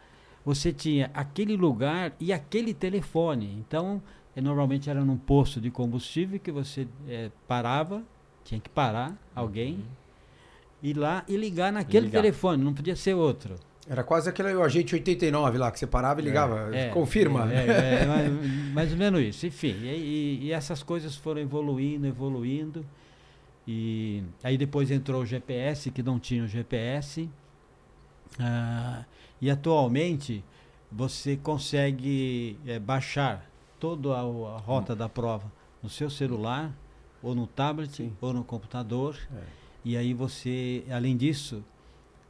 [0.45, 3.57] Você tinha aquele lugar e aquele telefone.
[3.59, 4.03] Então,
[4.41, 8.03] é, normalmente era num posto de combustível que você é, parava,
[8.43, 9.83] tinha que parar alguém, uhum.
[10.83, 12.23] ir lá e ligar naquele ligar.
[12.23, 13.55] telefone, não podia ser outro.
[13.89, 16.75] Era quase aquele agente 89 lá, que você parava e ligava.
[16.75, 17.53] É, Confirma.
[17.53, 19.47] É, é, é mais, mais, ou menos isso.
[19.47, 22.85] Enfim, e, e, essas coisas foram evoluindo, evoluindo.
[23.67, 27.29] E aí depois entrou o GPS, que não tinha o GPS.
[28.39, 29.05] Ah,
[29.41, 30.45] e atualmente
[30.91, 33.50] você consegue é, baixar
[33.81, 34.97] toda a, a rota hum.
[34.97, 35.51] da prova
[35.83, 36.73] no seu celular,
[37.23, 38.13] ou no tablet, Sim.
[38.21, 39.17] ou no computador.
[39.35, 39.41] É.
[39.85, 41.65] E aí você, além disso,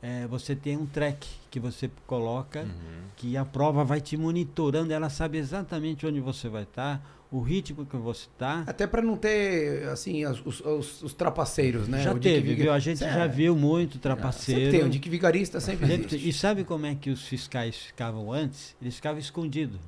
[0.00, 3.02] é, você tem um track que você coloca, uhum.
[3.16, 7.40] que a prova vai te monitorando, ela sabe exatamente onde você vai estar, tá, o
[7.40, 8.64] ritmo que você está.
[8.66, 12.02] Até para não ter, assim, os, os, os, trapaceiros, né?
[12.02, 12.72] Já o teve, viu?
[12.72, 13.12] A gente é.
[13.12, 14.62] já viu muito trapaceiro.
[14.62, 16.28] Sempre tem, o Dick Vigarista sempre existe.
[16.28, 18.74] E sabe como é que os fiscais ficavam antes?
[18.80, 19.78] Eles ficavam escondidos.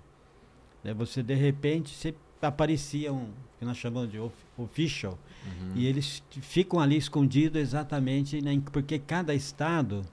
[0.82, 0.94] Né?
[0.94, 4.18] Você, de repente, você aparecia um, que nós chamamos de
[4.56, 5.72] official, Uhum.
[5.74, 10.04] E eles ficam ali escondidos exatamente né, porque cada estado,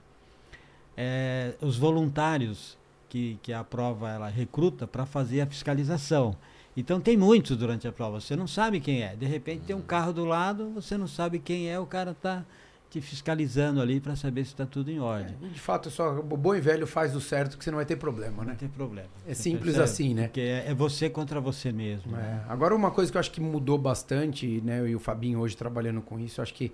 [0.98, 2.78] é, os voluntários
[3.08, 6.36] que, que a prova ela recruta para fazer a fiscalização.
[6.76, 9.16] Então tem muitos durante a prova, você não sabe quem é.
[9.16, 9.66] De repente uhum.
[9.66, 9.86] tem um uhum.
[9.86, 12.44] carro do lado, você não sabe quem é, o cara está
[12.90, 15.36] te fiscalizando ali para saber se está tudo em ordem.
[15.44, 17.86] É, de fato, só o bom e velho faz o certo que você não vai
[17.86, 18.52] ter problema, né?
[18.52, 19.10] Não tem problema.
[19.28, 19.84] É simples percebe?
[19.84, 20.24] assim, né?
[20.24, 22.16] Porque é, é, você contra você mesmo.
[22.16, 22.20] É.
[22.20, 22.46] Né?
[22.50, 24.80] Agora, uma coisa que eu acho que mudou bastante, né?
[24.80, 26.72] Eu e o Fabinho hoje trabalhando com isso, eu acho que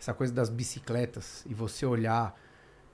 [0.00, 2.34] essa coisa das bicicletas e você olhar,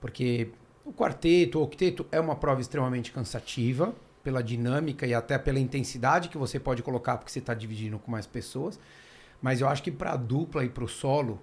[0.00, 0.50] porque
[0.84, 6.28] o quarteto, o octeto é uma prova extremamente cansativa pela dinâmica e até pela intensidade
[6.28, 8.80] que você pode colocar porque você está dividindo com mais pessoas.
[9.40, 11.38] Mas eu acho que para a dupla e para o solo,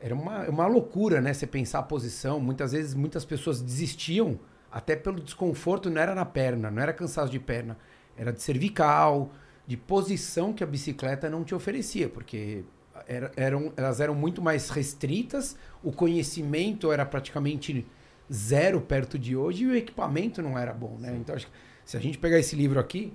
[0.00, 1.32] era uma, uma loucura, né?
[1.32, 2.40] Você pensar a posição.
[2.40, 4.38] Muitas vezes, muitas pessoas desistiam
[4.70, 7.76] até pelo desconforto, não era na perna, não era cansaço de perna,
[8.16, 9.32] era de cervical,
[9.66, 12.64] de posição que a bicicleta não te oferecia, porque
[13.06, 17.86] era, eram, elas eram muito mais restritas, o conhecimento era praticamente
[18.32, 21.16] zero perto de hoje e o equipamento não era bom, né?
[21.18, 21.52] Então, acho que
[21.84, 23.12] se a gente pegar esse livro aqui,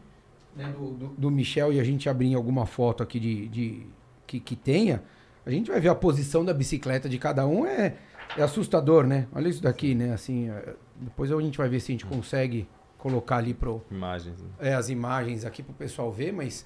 [0.55, 3.87] né, do, do, do Michel, e a gente abrir alguma foto aqui de, de
[4.25, 5.03] que, que tenha,
[5.45, 7.95] a gente vai ver a posição da bicicleta de cada um, é,
[8.38, 9.27] é assustador, né?
[9.34, 10.13] Olha isso daqui, né?
[10.13, 13.84] Assim, é, depois a gente vai ver se a gente consegue colocar ali pro...
[13.91, 14.41] Imagens.
[14.41, 14.49] Né?
[14.60, 16.65] É, as imagens aqui pro pessoal ver, mas...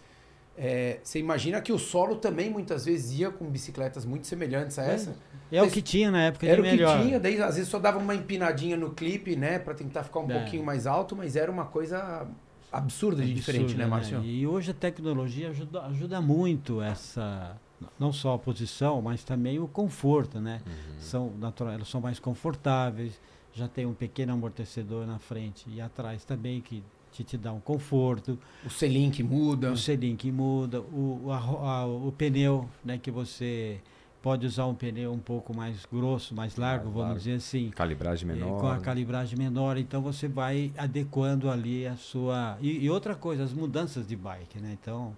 [0.60, 4.86] É, você imagina que o solo também muitas vezes ia com bicicletas muito semelhantes a
[4.86, 5.16] é, essa.
[5.52, 7.78] É, é o que tinha na época Era o que tinha, daí às vezes só
[7.78, 10.40] dava uma empinadinha no clipe, né, para tentar ficar um é.
[10.40, 12.28] pouquinho mais alto, mas era uma coisa
[12.72, 14.20] absurda de Absurdo, diferente, né, Márcio?
[14.20, 14.26] Né?
[14.26, 17.56] E hoje a tecnologia ajuda, ajuda muito essa
[18.00, 20.62] não só a posição, mas também o conforto, né?
[20.66, 21.00] Uhum.
[21.00, 23.20] São natural, elas são mais confortáveis,
[23.54, 27.60] já tem um pequeno amortecedor na frente e atrás também que te, te dá um
[27.60, 28.38] conforto.
[28.66, 29.72] O selim que muda.
[29.72, 33.80] O selim que muda, o, a, a, o pneu, né, que você
[34.22, 37.20] pode usar um pneu um pouco mais grosso, mais largo, mais vamos largo.
[37.20, 37.70] dizer assim.
[37.70, 38.58] Calibragem menor.
[38.58, 42.58] É, com a calibragem menor, então você vai adequando ali a sua.
[42.62, 44.78] E, e outra coisa, as mudanças de bike, né?
[44.80, 45.16] Então,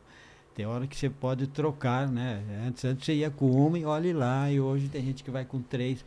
[0.60, 2.44] tem hora que você pode trocar, né?
[2.68, 5.46] Antes, antes você ia com uma e olhe lá, e hoje tem gente que vai
[5.46, 6.04] com três.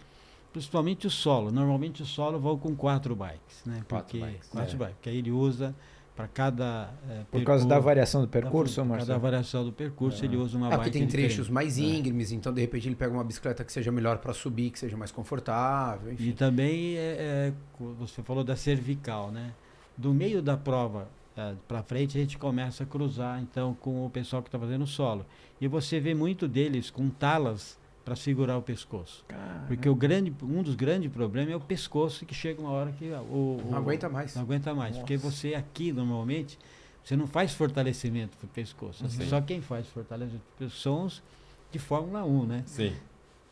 [0.52, 1.50] Principalmente o solo.
[1.50, 3.82] Normalmente o solo vão com quatro bikes, né?
[3.88, 4.48] Quatro porque, bikes.
[4.50, 4.78] Quatro é.
[4.78, 4.94] bikes.
[4.96, 5.74] Porque aí ele usa
[6.14, 6.90] para cada.
[7.08, 10.26] É, Por causa da variação do percurso, Por causa da variação do percurso, é.
[10.26, 10.82] ele usa uma é, bike.
[10.82, 11.80] Porque tem trechos mais é.
[11.80, 14.98] íngremes, então de repente ele pega uma bicicleta que seja melhor para subir, que seja
[14.98, 16.12] mais confortável.
[16.12, 16.28] Enfim.
[16.28, 17.52] E também, é, é,
[17.98, 19.54] você falou da cervical, né?
[19.96, 24.10] Do meio da prova é, para frente a gente começa a cruzar então com o
[24.10, 25.24] pessoal que está fazendo solo.
[25.60, 29.24] E você vê muito deles com talas para segurar o pescoço.
[29.28, 29.66] Caramba.
[29.68, 33.08] Porque o grande, um dos grandes problemas é o pescoço que chega uma hora que
[33.10, 34.34] o, o não aguenta mais.
[34.34, 35.00] Não aguenta mais, Nossa.
[35.00, 36.58] porque você aqui normalmente
[37.04, 39.04] você não faz fortalecimento para o pescoço.
[39.04, 39.10] Uhum.
[39.28, 41.22] Só quem faz fortalecimento são os
[41.70, 42.62] de Fórmula 1, né?
[42.66, 42.92] Sim.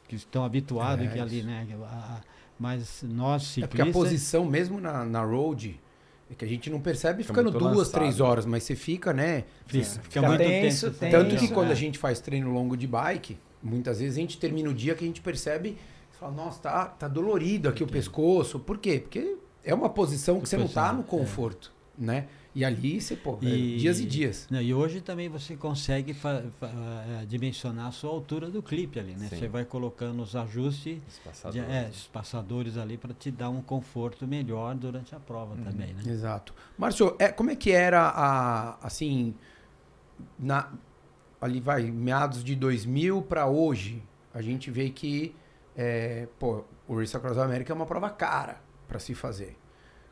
[0.06, 1.66] Que estão habituados é, ali, né?
[1.84, 2.20] A,
[2.58, 3.80] mas nós ciclistas...
[3.80, 5.80] É porque a posição mesmo na, na road
[6.30, 7.94] é que a gente não percebe fica ficando duas, lançado.
[7.94, 9.44] três horas, mas você fica, né?
[9.66, 11.10] Fica, fica, fica muito tenso, tenso.
[11.10, 14.70] Tanto que quando a gente faz treino longo de bike, muitas vezes a gente termina
[14.70, 15.76] o dia que a gente percebe,
[16.12, 18.60] fala, nossa, tá, tá dolorido aqui o pescoço.
[18.60, 19.00] Por quê?
[19.00, 22.04] Porque é uma posição que você não tá no conforto, é.
[22.04, 22.26] né?
[22.54, 24.48] E ali você, pô, e, é dias e dias.
[24.50, 29.28] Não, e hoje também você consegue é, dimensionar a sua altura do clipe ali, né?
[29.28, 29.36] Sim.
[29.36, 34.26] Você vai colocando os ajustes, espaçadores, de, é, espaçadores ali para te dar um conforto
[34.26, 35.62] melhor durante a prova uhum.
[35.62, 36.02] também, né?
[36.06, 36.52] Exato.
[36.76, 39.32] Márcio, é, como é que era a, assim,
[40.36, 40.72] na,
[41.40, 44.02] ali vai, meados de 2000 para hoje,
[44.34, 45.36] a gente vê que,
[45.76, 49.56] é, pô, o Race Across America é uma prova cara para se fazer.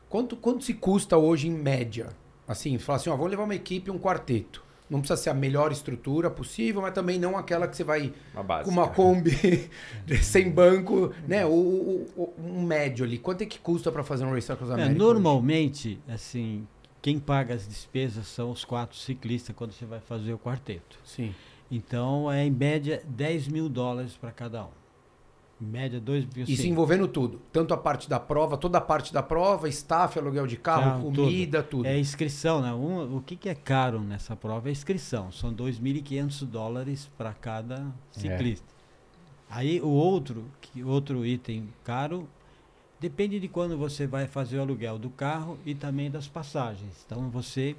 [0.07, 2.09] Quanto, quanto se custa hoje em média?
[2.49, 4.63] Assim, falar assim, ó, vamos levar uma equipe, um quarteto.
[4.89, 8.63] Não precisa ser a melhor estrutura possível, mas também não aquela que você vai uma
[8.63, 9.69] com uma Kombi
[10.23, 11.45] sem banco, né?
[11.45, 13.19] O, o, o, um médio ali.
[13.19, 14.95] Quanto é que custa para fazer um Race Across America?
[14.95, 16.15] É, normalmente, hoje?
[16.15, 16.67] assim,
[17.03, 20.97] quem paga as despesas são os quatro ciclistas quando você vai fazer o quarteto.
[21.05, 21.35] Sim.
[21.69, 24.79] Então, é em média 10 mil dólares para cada um
[25.59, 27.41] média, dois Isso envolvendo tudo.
[27.51, 31.61] Tanto a parte da prova, toda a parte da prova, staff, aluguel de carro, comida,
[31.61, 31.83] tudo.
[31.83, 31.85] tudo.
[31.87, 32.73] É inscrição, né?
[32.73, 35.31] Um, o que, que é caro nessa prova é inscrição.
[35.31, 38.65] São 2.500 dólares para cada ciclista.
[38.75, 38.79] É.
[39.49, 42.27] Aí o outro, que outro item caro,
[42.99, 47.03] depende de quando você vai fazer o aluguel do carro e também das passagens.
[47.05, 47.75] Então você,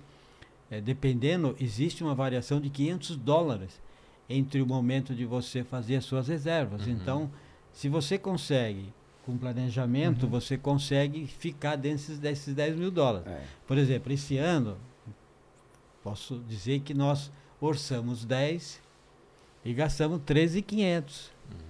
[0.71, 3.81] é, dependendo, existe uma variação de 500 dólares
[4.29, 6.87] entre o momento de você fazer as suas reservas.
[6.87, 6.93] Uhum.
[6.93, 7.31] Então
[7.73, 8.93] se você consegue,
[9.25, 10.31] com planejamento, uhum.
[10.31, 13.27] você consegue ficar dentro desses 10 mil dólares.
[13.27, 13.43] É.
[13.67, 14.77] Por exemplo, esse ano,
[16.03, 17.31] posso dizer que nós
[17.61, 18.81] orçamos 10
[19.65, 21.31] e gastamos 13,500.
[21.51, 21.61] Uhum.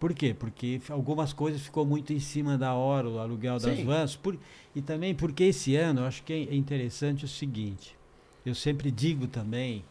[0.00, 0.34] Por quê?
[0.34, 3.84] Porque algumas coisas ficou muito em cima da hora, o aluguel das Sim.
[3.84, 4.16] vans.
[4.16, 4.38] Por,
[4.74, 7.96] e também porque esse ano, eu acho que é interessante o seguinte.
[8.44, 9.84] Eu sempre digo também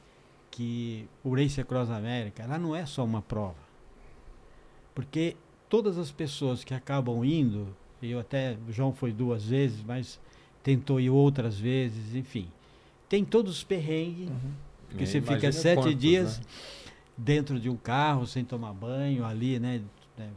[0.49, 3.65] que o Race Across America, ela não é só uma prova.
[4.93, 5.35] Porque
[5.69, 7.67] todas as pessoas que acabam indo,
[8.01, 10.19] eu até, o João foi duas vezes, mas
[10.63, 12.47] tentou ir outras vezes, enfim.
[13.07, 14.51] Tem todos os perrengues, uhum.
[14.89, 16.45] porque é, você fica sete quantos, dias né?
[17.17, 19.81] dentro de um carro, sem tomar banho, ali, né?
[20.17, 20.29] né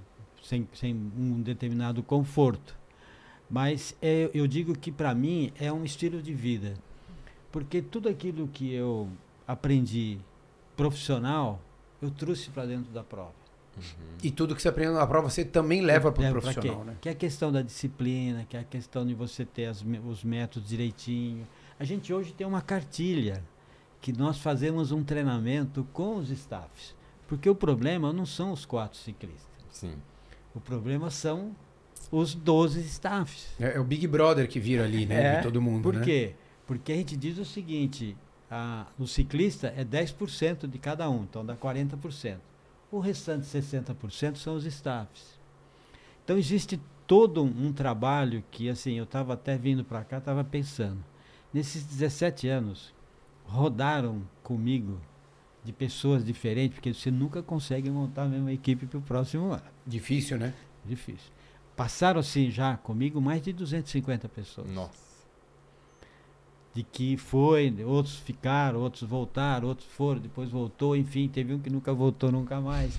[0.42, 2.76] sem, sem um determinado conforto.
[3.50, 6.74] Mas é, eu digo que para mim é um estilo de vida.
[7.50, 9.08] Porque tudo aquilo que eu
[9.46, 10.18] aprendi
[10.76, 11.60] profissional,
[12.00, 13.32] eu trouxe para dentro da prova.
[13.78, 14.08] Uhum.
[14.22, 16.96] E tudo que você aprende na prova você também leva para o profissional, né?
[17.00, 20.24] Que é a questão da disciplina, que é a questão de você ter as, os
[20.24, 21.46] métodos direitinho.
[21.78, 23.42] A gente hoje tem uma cartilha
[24.00, 26.94] que nós fazemos um treinamento com os staffs.
[27.26, 29.46] Porque o problema não são os quatro ciclistas.
[29.70, 29.94] Sim.
[30.54, 31.54] O problema são
[32.10, 33.48] os 12 staffs.
[33.60, 35.34] É, é o Big Brother que vira ali, né?
[35.34, 35.82] É, de todo mundo.
[35.82, 36.04] Por né?
[36.04, 36.34] quê?
[36.66, 38.16] Porque a gente diz o seguinte:
[38.50, 42.38] a, o ciclista é 10% de cada um, então dá 40%.
[42.90, 45.38] O restante 60% são os staffs.
[46.24, 51.02] Então existe todo um, trabalho que, assim, eu estava até vindo para cá, estava pensando.
[51.52, 52.94] Nesses 17 anos,
[53.44, 55.00] rodaram comigo
[55.64, 59.62] de pessoas diferentes, porque você nunca consegue montar a mesma equipe para o próximo ano.
[59.86, 60.54] Difícil, né?
[60.84, 61.30] Difícil.
[61.74, 64.70] Passaram, assim, já comigo mais de 250 pessoas.
[64.70, 65.07] Nossa
[66.74, 71.70] de que foi, outros ficaram, outros voltaram, outros foram, depois voltou, enfim, teve um que
[71.70, 72.98] nunca voltou nunca mais.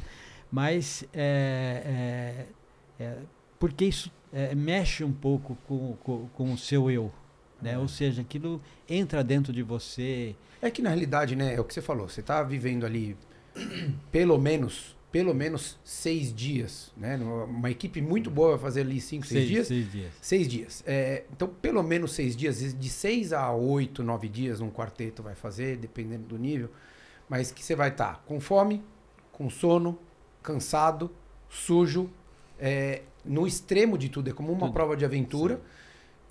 [0.52, 2.46] Mas é,
[3.00, 3.18] é, é
[3.60, 7.12] porque isso é, mexe um pouco com, com, com, o seu eu.
[7.62, 7.78] Né?
[7.78, 10.36] Ou seja, aquilo entra dentro de você.
[10.62, 13.16] É que na realidade, né, é o que você falou, você está vivendo ali
[14.12, 17.16] pelo menos pelo menos seis dias, né?
[17.18, 19.68] Uma equipe muito boa vai fazer ali cinco, seis, seis dias.
[19.68, 20.14] Seis dias.
[20.22, 20.84] Seis dias.
[20.86, 25.34] É, então, pelo menos seis dias, de seis a oito, nove dias, um quarteto vai
[25.34, 26.70] fazer, dependendo do nível.
[27.28, 28.84] Mas que você vai estar tá com fome,
[29.32, 29.98] com sono,
[30.44, 31.12] cansado,
[31.50, 32.10] sujo,
[32.60, 34.30] é, no extremo de tudo.
[34.30, 34.74] É como uma tudo.
[34.74, 35.56] prova de aventura.
[35.56, 35.62] Sim.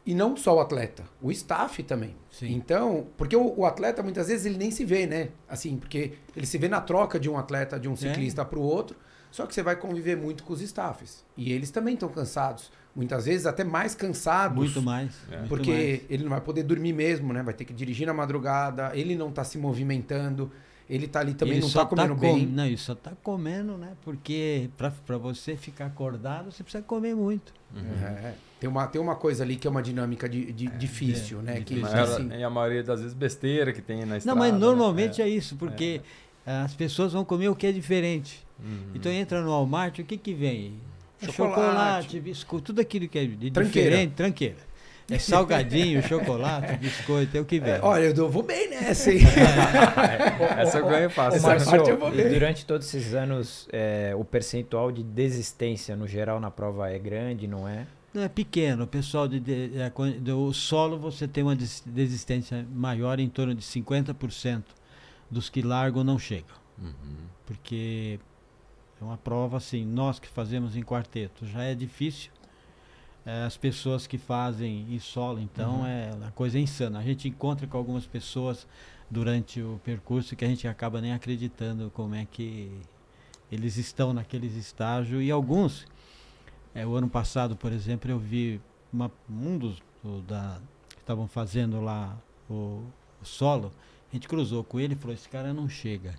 [0.09, 2.17] E não só o atleta, o staff também.
[2.31, 2.55] Sim.
[2.55, 5.29] Então, porque o, o, atleta muitas vezes ele nem se vê, né?
[5.47, 7.97] Assim, porque ele se vê na troca de um atleta, de um é.
[7.97, 8.45] ciclista é.
[8.47, 8.97] para o outro.
[9.31, 11.27] Só que você vai conviver muito com os staffs.
[11.37, 12.73] E eles também estão cansados.
[12.97, 14.57] Muitas vezes até mais cansados.
[14.57, 15.15] Muito mais.
[15.31, 15.43] É.
[15.47, 16.11] Porque muito mais.
[16.11, 17.43] ele não vai poder dormir mesmo, né?
[17.43, 20.51] Vai ter que dirigir na madrugada, ele não está se movimentando.
[20.89, 22.47] Ele tá ali também, ele não tá, tá comendo tá bem.
[22.47, 23.93] não, ele só tá comendo, né?
[24.03, 27.53] Porque para você ficar acordado, você precisa comer muito.
[27.75, 28.07] Uhum.
[28.07, 31.41] É, tem, uma, tem uma coisa ali que é uma dinâmica de, de é, difícil,
[31.41, 31.61] é, né?
[31.61, 32.31] Que, assim...
[32.31, 34.35] E a maioria das vezes besteira que tem na estrada.
[34.35, 34.59] Não, mas né?
[34.59, 35.29] normalmente né?
[35.29, 35.31] é.
[35.31, 36.01] isso, porque
[36.47, 36.53] é.
[36.53, 38.47] as pessoas vão comer o que é diferente.
[38.59, 38.93] Uhum.
[38.95, 40.81] Então entra no Walmart, o que que vem?
[41.21, 43.91] Chocolate, chocolate biscoito, tudo aquilo que é de tranqueira.
[43.91, 44.68] diferente, tranqueira.
[45.11, 47.73] É salgadinho, chocolate, biscoito, é o que vem.
[47.73, 49.21] É, olha, eu vou bem nessa, hein?
[50.59, 51.41] Essa eu ganho fácil.
[52.15, 56.99] e durante todos esses anos, é, o percentual de desistência no geral na prova é
[56.99, 57.87] grande, não é?
[58.13, 58.85] Não, é pequeno.
[58.85, 63.63] O pessoal de, de, de, do solo você tem uma desistência maior, em torno de
[63.63, 64.63] 50%
[65.31, 66.57] dos que largam não chegam.
[66.79, 66.93] Uhum.
[67.47, 68.21] Porque
[69.01, 72.31] é uma prova assim, nós que fazemos em quarteto já é difícil
[73.29, 75.39] é, as pessoas que fazem em solo.
[75.39, 75.87] Então, uhum.
[75.87, 76.99] é, a coisa insana.
[76.99, 78.67] A gente encontra com algumas pessoas
[79.11, 82.73] durante o percurso que a gente acaba nem acreditando como é que
[83.53, 85.23] eles estão naqueles estágios.
[85.23, 85.87] E alguns,
[86.75, 90.59] é, o ano passado, por exemplo, eu vi uma, um dos do, da,
[90.89, 92.17] que estavam fazendo lá
[92.49, 92.83] o,
[93.21, 93.71] o solo.
[94.11, 96.15] A gente cruzou com ele e falou: Esse cara não chega.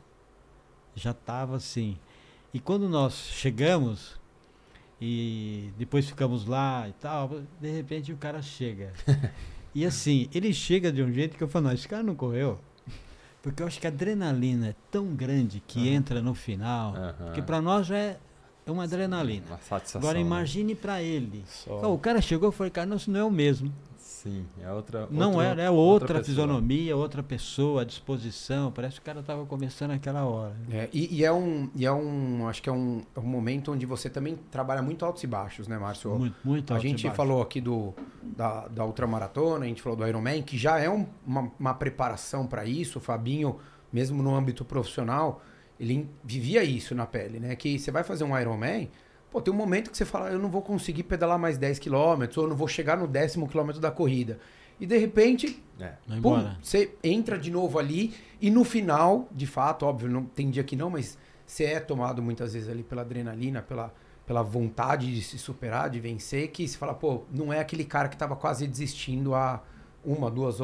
[0.93, 1.97] Já estava assim.
[2.53, 4.19] E quando nós chegamos,
[5.02, 7.41] e depois ficamos lá e tal.
[7.60, 8.93] De repente o cara chega.
[9.74, 12.60] e assim, ele chega de um jeito que eu falo, não, esse cara não correu.
[13.41, 15.86] Porque eu acho que a adrenalina é tão grande que uhum.
[15.86, 17.32] entra no final, uhum.
[17.32, 18.20] que para nós já é
[18.68, 19.45] uma adrenalina.
[19.47, 20.26] Uma satisfação, Agora né?
[20.26, 20.80] imagine né?
[20.80, 21.43] para ele.
[21.47, 21.93] Só...
[21.93, 23.74] o cara chegou e falou, cara, não, isso não é o mesmo.
[24.22, 25.08] Sim, é outra.
[25.10, 28.70] Não outra, era, é outra, outra fisionomia, outra pessoa, disposição.
[28.70, 30.54] Parece que o cara estava começando aquela hora.
[30.70, 33.72] É, e, e, é um, e é um, acho que é um, é um momento
[33.72, 36.12] onde você também trabalha muito altos e baixos, né, Márcio?
[36.20, 36.74] Muito, muito.
[36.74, 40.78] A gente falou aqui do da, da ultramaratona, a gente falou do Ironman, que já
[40.80, 43.00] é um, uma, uma preparação para isso.
[43.00, 43.58] O Fabinho,
[43.90, 45.42] mesmo no âmbito profissional,
[45.80, 47.56] ele vivia isso na pele, né?
[47.56, 48.90] Que você vai fazer um Ironman
[49.32, 51.94] Pô, tem um momento que você fala, eu não vou conseguir pedalar mais 10 km,
[52.38, 54.40] ou eu não vou chegar no décimo quilômetro da corrida.
[54.80, 55.94] E de repente, é.
[56.22, 60.64] pum, você entra de novo ali e no final, de fato, óbvio, não tem dia
[60.64, 63.94] que não, mas você é tomado muitas vezes ali pela adrenalina, pela,
[64.26, 68.08] pela vontade de se superar, de vencer, que você fala, pô, não é aquele cara
[68.08, 69.62] que estava quase desistindo há
[70.04, 70.58] uma, duas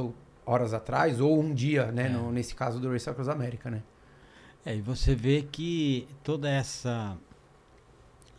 [0.46, 2.06] horas atrás, ou um dia, né?
[2.06, 2.10] É.
[2.10, 3.84] No, nesse caso do Race Across America, né?
[4.66, 7.18] É, e você vê que toda essa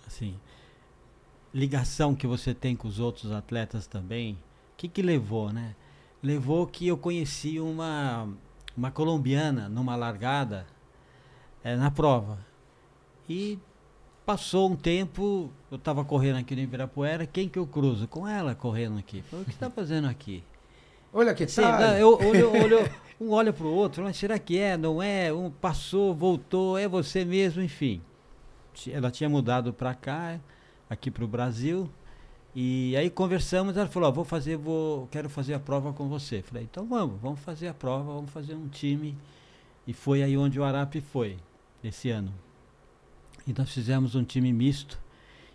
[0.07, 0.39] assim,
[1.53, 5.75] ligação que você tem com os outros atletas também, o que que levou, né?
[6.23, 8.29] Levou que eu conheci uma,
[8.77, 10.67] uma colombiana numa largada
[11.65, 12.39] é, na prova.
[13.29, 13.59] E
[14.25, 18.07] passou um tempo, eu estava correndo aqui no Ibirapuera, quem que eu cruzo?
[18.07, 19.23] Com ela correndo aqui.
[19.23, 20.45] Falei, o que está fazendo aqui?
[21.13, 21.99] Olha que tá.
[21.99, 22.91] Eu olho, olho,
[23.21, 24.77] um olha para o outro, mas será que é?
[24.77, 25.33] Não é?
[25.33, 28.03] Um passou, voltou, é você mesmo, enfim
[28.93, 30.41] ela tinha mudado para cá,
[30.89, 31.91] aqui para o Brasil.
[32.55, 36.41] E aí conversamos, ela falou, oh, vou fazer, vou, quero fazer a prova com você.
[36.41, 39.17] Falei, então vamos, vamos fazer a prova, vamos fazer um time.
[39.87, 41.37] E foi aí onde o Arap foi,
[41.85, 42.33] esse ano.
[43.47, 44.99] E nós fizemos um time misto.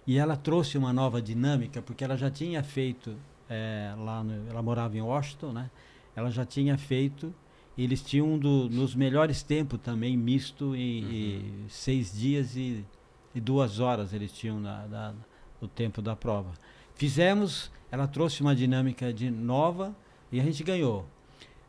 [0.06, 3.16] E ela trouxe uma nova dinâmica, porque ela já tinha feito,
[3.50, 5.70] é, lá no, ela morava em Washington, né?
[6.16, 7.34] Ela já tinha feito,
[7.78, 11.66] eles tinham um do, nos melhores tempos também, misto, e, uhum.
[11.68, 12.86] seis dias e
[13.34, 15.14] e duas horas eles tinham na, na,
[15.60, 16.52] no tempo da prova.
[16.96, 19.96] Fizemos, ela trouxe uma dinâmica de nova
[20.32, 21.06] e a gente ganhou.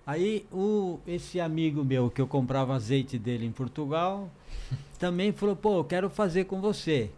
[0.07, 4.29] Aí o, esse amigo meu que eu comprava azeite dele em Portugal
[4.99, 7.11] também falou, pô, eu quero fazer com você.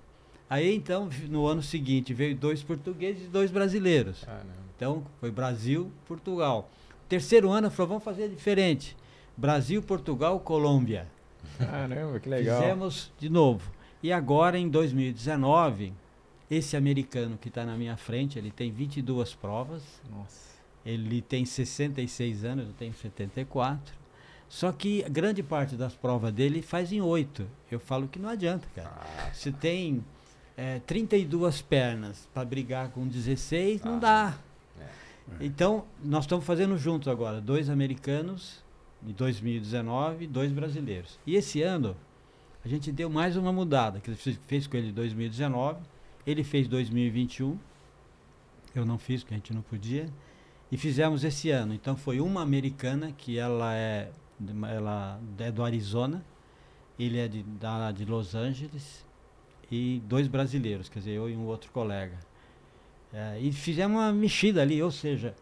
[0.48, 4.24] Aí então, no ano seguinte, veio dois portugueses e dois brasileiros.
[4.28, 4.42] Ah,
[4.76, 6.70] então, foi Brasil, Portugal.
[7.08, 8.96] Terceiro ano, falou, vamos fazer diferente.
[9.36, 11.06] Brasil, Portugal, Colômbia.
[11.58, 12.60] Caramba, que legal.
[12.60, 13.70] Fizemos de novo.
[14.04, 15.94] E agora, em 2019,
[16.50, 19.82] esse americano que está na minha frente, ele tem 22 provas.
[20.10, 20.58] Nossa.
[20.84, 23.94] Ele tem 66 anos, eu tenho 74.
[24.46, 27.48] Só que grande parte das provas dele faz em 8.
[27.70, 28.90] Eu falo que não adianta, cara.
[28.90, 29.32] Ah.
[29.32, 30.04] Se tem
[30.54, 33.88] é, 32 pernas para brigar com 16, ah.
[33.88, 34.38] não dá.
[34.78, 35.46] É.
[35.46, 38.62] Então, nós estamos fazendo juntos agora, dois americanos
[39.02, 41.18] em 2019 dois brasileiros.
[41.26, 41.96] E esse ano,
[42.64, 45.80] a gente deu mais uma mudada, que fez com ele em 2019,
[46.26, 47.58] ele fez 2021,
[48.74, 50.08] eu não fiz, porque a gente não podia,
[50.72, 51.74] e fizemos esse ano.
[51.74, 54.10] Então foi uma americana, que ela é,
[54.70, 56.24] ela é do Arizona,
[56.98, 59.04] ele é de, da, de Los Angeles,
[59.70, 62.18] e dois brasileiros, quer dizer, eu e um outro colega.
[63.12, 65.34] É, e fizemos uma mexida ali, ou seja,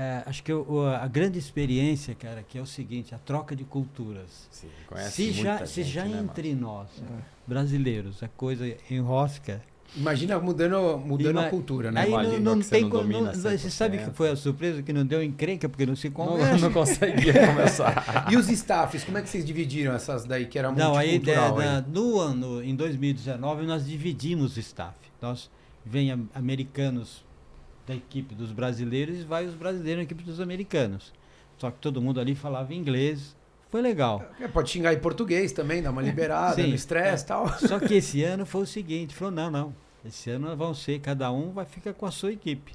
[0.00, 3.64] é, acho que o, a grande experiência, cara, que é o seguinte, a troca de
[3.64, 4.46] culturas.
[4.48, 4.68] Sim,
[5.10, 7.22] se já, se já né, entre nós, é.
[7.44, 9.60] brasileiros, a coisa enrosca,
[9.96, 12.02] Imagina mudando, mudando Ima a cultura, né?
[12.02, 13.10] Aí não, não tem como.
[13.32, 16.52] você sabe que foi a surpresa que não deu encrenca, porque não se conversa.
[16.52, 18.26] Não, não conseguia começar.
[18.30, 21.80] e os staffs, como é que vocês dividiram essas daí que era Não, aí, da,
[21.80, 24.94] no ano, em 2019, nós dividimos o staff.
[25.22, 25.50] Nós
[25.86, 27.24] vem americanos
[27.88, 31.12] da equipe dos brasileiros e vai os brasileiros na equipe dos americanos.
[31.56, 33.34] Só que todo mundo ali falava inglês.
[33.70, 34.24] Foi legal.
[34.38, 37.28] É, pode xingar em português também, dar uma liberada Sim, no estresse e é.
[37.28, 37.48] tal.
[37.58, 39.74] Só que esse ano foi o seguinte, falou, não, não.
[40.04, 42.72] Esse ano vão ser, cada um vai ficar com a sua equipe.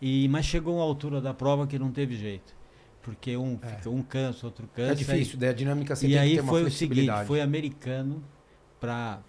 [0.00, 2.54] E, mas chegou uma altura da prova que não teve jeito.
[3.02, 3.68] Porque um, é.
[3.68, 4.92] fica, um cansa, outro cansa.
[4.92, 8.22] É difícil, aí, a dinâmica você E aí foi o seguinte, foi americano
[8.80, 9.20] para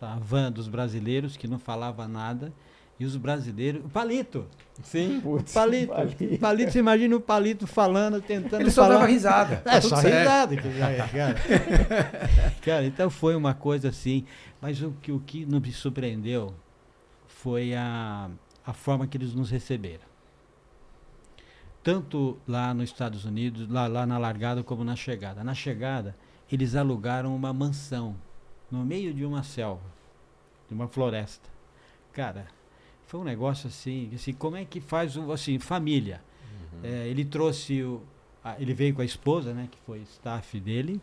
[0.00, 2.52] a van dos brasileiros, que não falava nada.
[2.98, 3.84] E os brasileiros.
[3.84, 4.46] O palito!
[4.82, 5.92] Sim, putz, palito.
[5.92, 6.38] palito.
[6.38, 8.60] Palito, você imagina o palito falando, tentando.
[8.60, 8.94] Ele só falar.
[8.94, 9.54] dava risada.
[9.54, 10.56] É, tá só risada.
[10.56, 11.34] Cara.
[12.62, 14.24] cara, então foi uma coisa assim.
[14.60, 16.54] Mas o que, o que nos surpreendeu
[17.26, 18.30] foi a,
[18.66, 20.14] a forma que eles nos receberam.
[21.82, 25.44] Tanto lá nos Estados Unidos, lá, lá na largada, como na chegada.
[25.44, 26.16] Na chegada,
[26.50, 28.16] eles alugaram uma mansão
[28.70, 29.84] no meio de uma selva,
[30.66, 31.48] de uma floresta.
[32.12, 32.46] Cara,
[33.06, 36.22] foi um negócio assim, assim como é que faz um, assim, família.
[36.72, 36.80] Uhum.
[36.82, 38.02] É, ele trouxe o,
[38.42, 41.00] a, ele veio com a esposa, né, que foi staff dele,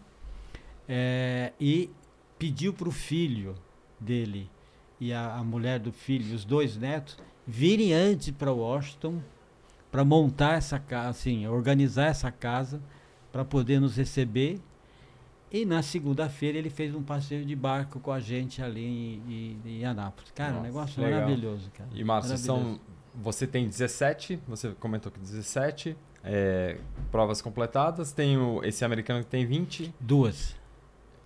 [0.88, 1.90] é, e
[2.38, 3.56] pediu para o filho
[4.00, 4.50] dele
[5.00, 9.20] e a, a, mulher do filho, os dois netos, virem antes para Washington
[9.92, 12.80] para montar essa casa, assim, organizar essa casa
[13.32, 14.60] para poder nos receber
[15.52, 19.80] e na segunda-feira ele fez um passeio de barco com a gente ali em, em,
[19.80, 20.32] em Anápolis.
[20.32, 21.22] Cara, Nossa, um negócio legal.
[21.22, 21.90] maravilhoso, cara.
[21.94, 22.80] E Márcio, são,
[23.14, 26.78] você tem 17, você comentou que 17 é,
[27.12, 29.94] provas completadas, tem o, esse americano que tem 20.
[30.00, 30.56] Duas.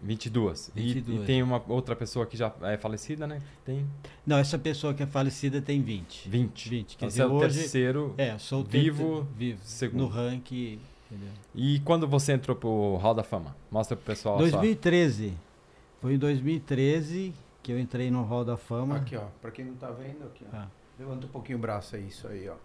[0.01, 0.71] 22.
[0.75, 1.19] 22.
[1.19, 3.41] E, e tem uma outra pessoa que já é falecida, né?
[3.63, 3.85] Tem...
[4.25, 6.29] Não, essa pessoa que é falecida tem 20.
[6.29, 6.69] 20.
[6.69, 6.97] 20.
[6.97, 10.01] Quer dizer, é o hoje, terceiro é, sou vivo, vivo segundo.
[10.01, 11.33] no ranking Entendeu?
[11.53, 13.55] E quando você entrou pro Hall da Fama?
[13.71, 15.29] Mostra pro pessoal 2013.
[15.29, 15.35] Só.
[16.01, 18.97] Foi em 2013 que eu entrei no Hall da Fama.
[18.97, 19.25] Aqui, ó.
[19.41, 20.55] Pra quem não tá vendo, aqui, ó.
[20.55, 20.67] Ah.
[20.99, 22.55] Levanta um pouquinho o braço aí, isso aí, ó.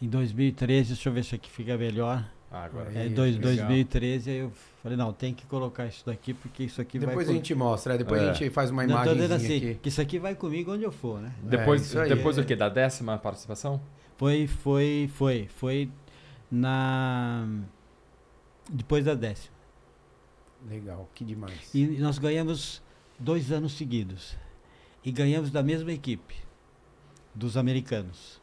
[0.00, 2.24] Em 2013, deixa eu ver se aqui fica melhor.
[2.50, 2.92] Ah, agora.
[2.94, 4.52] É, dois, 2013, aí eu
[4.82, 7.24] falei, não, tem que colocar isso daqui, porque isso aqui depois vai...
[7.24, 8.28] Depois a gente mostra, depois é.
[8.28, 9.74] a gente faz uma imagem Não, assim, aqui.
[9.76, 11.32] que isso aqui vai comigo onde eu for, né?
[11.42, 12.54] Depois, é, depois o quê?
[12.54, 13.80] Da décima participação?
[14.18, 15.48] Foi, foi, foi.
[15.56, 15.90] Foi
[16.52, 17.48] na
[18.70, 19.56] depois da décima.
[20.68, 21.74] Legal, que demais.
[21.74, 22.82] E nós ganhamos
[23.18, 24.36] dois anos seguidos.
[25.04, 26.36] E ganhamos da mesma equipe,
[27.34, 28.40] dos americanos.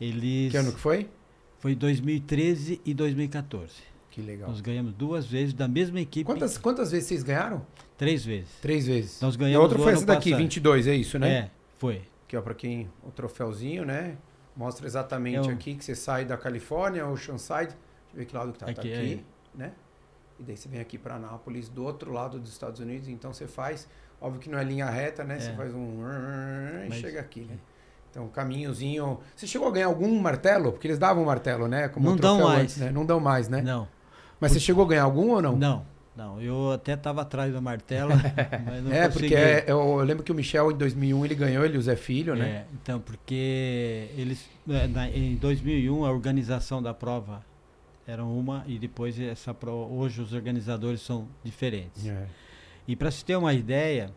[0.00, 0.52] Eles.
[0.52, 1.08] Que ano que foi?
[1.58, 3.74] Foi 2013 e 2014.
[4.10, 4.48] Que legal.
[4.48, 6.24] Nós ganhamos duas vezes da mesma equipe.
[6.24, 7.66] Quantas, quantas vezes vocês ganharam?
[7.98, 8.50] Três vezes.
[8.60, 9.20] Três vezes.
[9.20, 9.54] Nós ganhamos.
[9.54, 10.42] E a outra foi essa daqui, passado.
[10.42, 11.30] 22, é isso, né?
[11.32, 12.02] É, foi.
[12.26, 12.88] Aqui, ó, pra quem.
[13.02, 14.16] O troféuzinho, né?
[14.60, 17.68] Mostra exatamente é aqui que você sai da Califórnia, Oceanside.
[17.68, 18.66] Deixa eu ver que lado que tá.
[18.66, 19.72] Aqui, tá aqui, né?
[20.38, 23.46] E daí você vem aqui para Anápolis, do outro lado dos Estados Unidos, então você
[23.46, 23.88] faz,
[24.20, 25.36] óbvio que não é linha reta, né?
[25.36, 25.40] É.
[25.40, 26.02] Você faz um
[26.86, 27.56] e chega aqui, né?
[28.10, 29.20] Então, caminhozinho.
[29.34, 30.72] Você chegou a ganhar algum martelo?
[30.72, 31.88] Porque eles davam martelo, né?
[31.88, 32.60] Como não dão mais.
[32.60, 32.90] Antes, né?
[32.90, 33.62] Não dão mais, né?
[33.62, 33.88] Não.
[34.38, 34.54] Mas porque...
[34.54, 35.56] você chegou a ganhar algum ou não?
[35.56, 35.86] Não.
[36.20, 38.10] Não, eu até estava atrás do martelo,
[38.66, 41.64] mas não É, porque é, eu, eu, lembro que o Michel em 2001 ele ganhou,
[41.64, 42.46] ele o Zé Filho, né?
[42.46, 47.42] É, então, porque eles é, na, em 2001 a organização da prova
[48.06, 52.06] era uma e depois essa hoje os organizadores são diferentes.
[52.06, 52.26] É.
[52.86, 54.10] E para se ter uma ideia,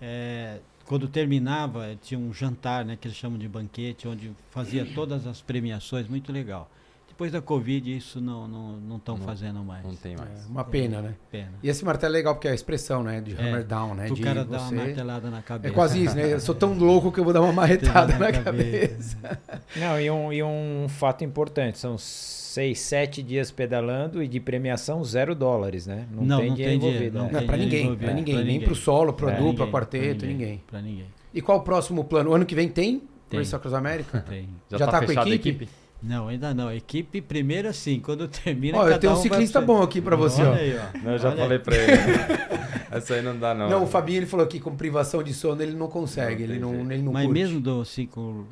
[0.00, 5.26] é, quando terminava tinha um jantar, né, que eles chamam de banquete, onde fazia todas
[5.26, 6.70] as premiações, muito legal.
[7.14, 9.84] Depois da Covid, isso não não estão fazendo mais.
[9.84, 10.30] Não tem mais.
[10.30, 11.14] É, uma pena, né?
[11.30, 11.52] Pena.
[11.62, 13.20] E esse martelo é legal porque é a expressão, né?
[13.20, 14.10] De é, hammer down, né?
[14.10, 15.72] O de cara dá uma martelada na cabeça.
[15.72, 16.32] É quase isso, né?
[16.32, 19.16] Eu sou tão louco que eu vou dar uma marretada na, na, cabeça.
[19.20, 19.40] cabeça.
[19.78, 25.04] Não, e um, e um fato importante, são seis, sete dias pedalando e de premiação
[25.04, 26.08] zero dólares, né?
[26.10, 26.98] Não, não tem não dinheiro tem envolvido.
[26.98, 29.68] Dinheiro, não, não é para ninguém, para ninguém, nem para o solo, para a dupla,
[29.68, 30.60] quarteto, ninguém.
[30.66, 31.06] Para ninguém.
[31.32, 32.30] E qual o próximo plano?
[32.30, 33.02] O ano que vem tem?
[33.28, 33.38] Tem.
[33.38, 34.20] Race Across America?
[34.28, 34.48] Tem.
[34.68, 35.68] Já, Já tá, tá com a equipe?
[36.04, 36.70] Não, ainda não.
[36.70, 38.78] Equipe primeiro assim, quando termina.
[38.78, 40.54] Ó, eu tenho um ciclista bom aqui para você, Olha ó.
[40.54, 40.98] Aí, ó.
[41.02, 41.92] Não, eu já Olha falei para ele.
[42.92, 43.68] Essa aí não dá, não.
[43.68, 46.60] Não, o Fabinho ele falou que com privação de sono ele não consegue, não ele,
[46.60, 47.40] não, ele não Mas curte.
[47.40, 48.44] mesmo do, assim, com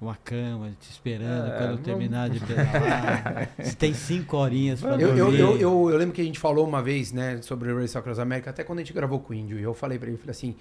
[0.00, 1.82] uma cama te esperando é, quando não...
[1.82, 3.50] terminar de pedalar.
[3.58, 5.18] Você tem cinco horinhas para dormir.
[5.18, 7.96] Eu, eu, eu, eu, lembro que a gente falou uma vez, né, sobre o Race
[7.98, 10.16] Across America, até quando a gente gravou com o Índio, e eu falei para ele,
[10.16, 10.54] falei assim,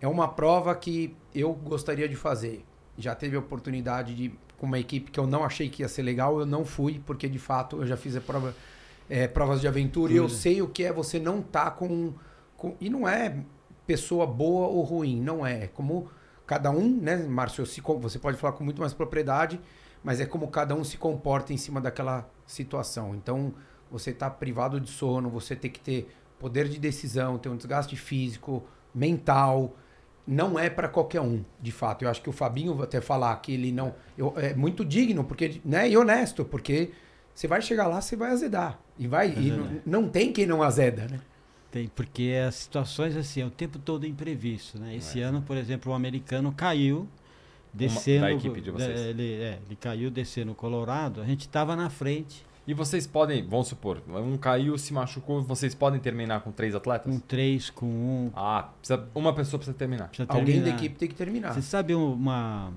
[0.00, 2.62] é uma prova que eu gostaria de fazer.
[2.98, 4.32] Já teve a oportunidade de
[4.64, 7.28] com uma equipe que eu não achei que ia ser legal, eu não fui, porque
[7.28, 8.56] de fato eu já fiz a prova,
[9.10, 10.16] é, provas de aventura Tudo.
[10.16, 12.14] e eu sei o que é você não tá com,
[12.56, 12.74] com.
[12.80, 13.44] E não é
[13.86, 15.64] pessoa boa ou ruim, não é.
[15.64, 16.08] É como
[16.46, 19.60] cada um, né, Márcio, se, você pode falar com muito mais propriedade,
[20.02, 23.14] mas é como cada um se comporta em cima daquela situação.
[23.14, 23.52] Então,
[23.90, 26.08] você está privado de sono, você tem que ter
[26.38, 28.62] poder de decisão, ter um desgaste físico,
[28.94, 29.76] mental.
[30.26, 32.02] Não é para qualquer um, de fato.
[32.02, 33.94] Eu acho que o Fabinho vai até falar que ele não.
[34.16, 36.92] Eu, é muito digno porque, né, e honesto, porque
[37.34, 38.78] você vai chegar lá, você vai azedar.
[38.98, 39.30] E vai.
[39.30, 41.20] E não, não tem quem não azeda, né?
[41.70, 44.94] Tem, porque as situações assim, é o tempo todo imprevisto, né?
[44.96, 45.24] Esse é.
[45.24, 47.08] ano, por exemplo, o americano caiu
[47.72, 49.00] descendo Uma, da equipe de vocês.
[49.00, 52.46] Ele, é, ele caiu descendo o Colorado, a gente estava na frente.
[52.66, 57.12] E vocês podem, vamos supor, um caiu, se machucou, vocês podem terminar com três atletas?
[57.12, 58.30] Com três, com um.
[58.34, 60.08] Ah, precisa, uma pessoa precisa terminar.
[60.08, 60.50] Precisa terminar.
[60.50, 61.52] Alguém da equipe tem que terminar.
[61.52, 62.72] Você sabe uma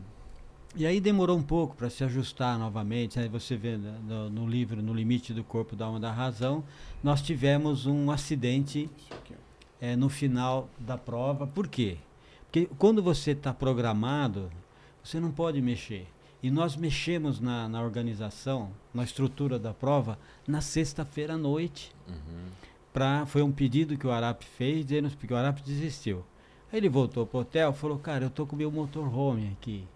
[0.80, 3.20] e aí demorou um pouco para se ajustar novamente.
[3.20, 6.64] Aí você vê né, no, no, livro No Limite do Corpo da Alma da Razão,
[7.04, 8.88] nós tivemos um acidente
[9.82, 11.48] é, no final da prova.
[11.48, 11.98] Por quê?
[12.44, 14.52] Porque quando você está programado,
[15.04, 16.06] você não pode mexer.
[16.48, 20.18] E nós mexemos na, na organização, na estrutura da prova,
[20.48, 21.94] na sexta-feira à noite.
[22.08, 22.48] Uhum.
[22.92, 26.24] Pra, foi um pedido que o Arap fez, dizendo que o Arap desistiu.
[26.72, 29.88] Aí ele voltou para o hotel e falou, cara, eu tô com meu motorhome aqui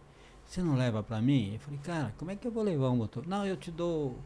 [0.51, 1.53] você não leva para mim?
[1.53, 3.25] Eu falei, cara, como é que eu vou levar um motor?
[3.25, 4.17] Não, eu te dou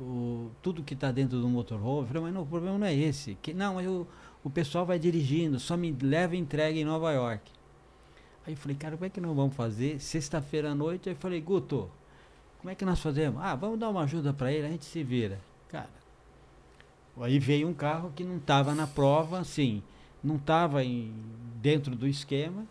[0.00, 2.00] o, tudo que está dentro do motorhome.
[2.00, 3.36] Eu falei, mas não, o problema não é esse.
[3.40, 4.04] Que, não, mas eu,
[4.42, 7.48] o pessoal vai dirigindo, só me leva e entrega em Nova York.
[8.46, 10.00] Aí eu falei, cara, como é que nós vamos fazer?
[10.00, 11.90] Sexta-feira à noite, aí eu falei, Guto,
[12.58, 13.40] como é que nós fazemos?
[13.42, 15.40] Ah, vamos dar uma ajuda para ele, a gente se vira.
[15.68, 15.90] Cara,
[17.20, 19.82] aí veio um carro que não estava na prova, assim,
[20.22, 20.80] não estava
[21.60, 22.66] dentro do esquema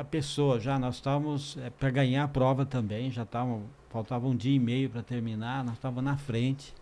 [0.00, 4.34] a pessoa já, nós estávamos é, para ganhar a prova também, já estávamos, faltava um
[4.34, 6.74] dia e meio para terminar, nós estávamos na frente.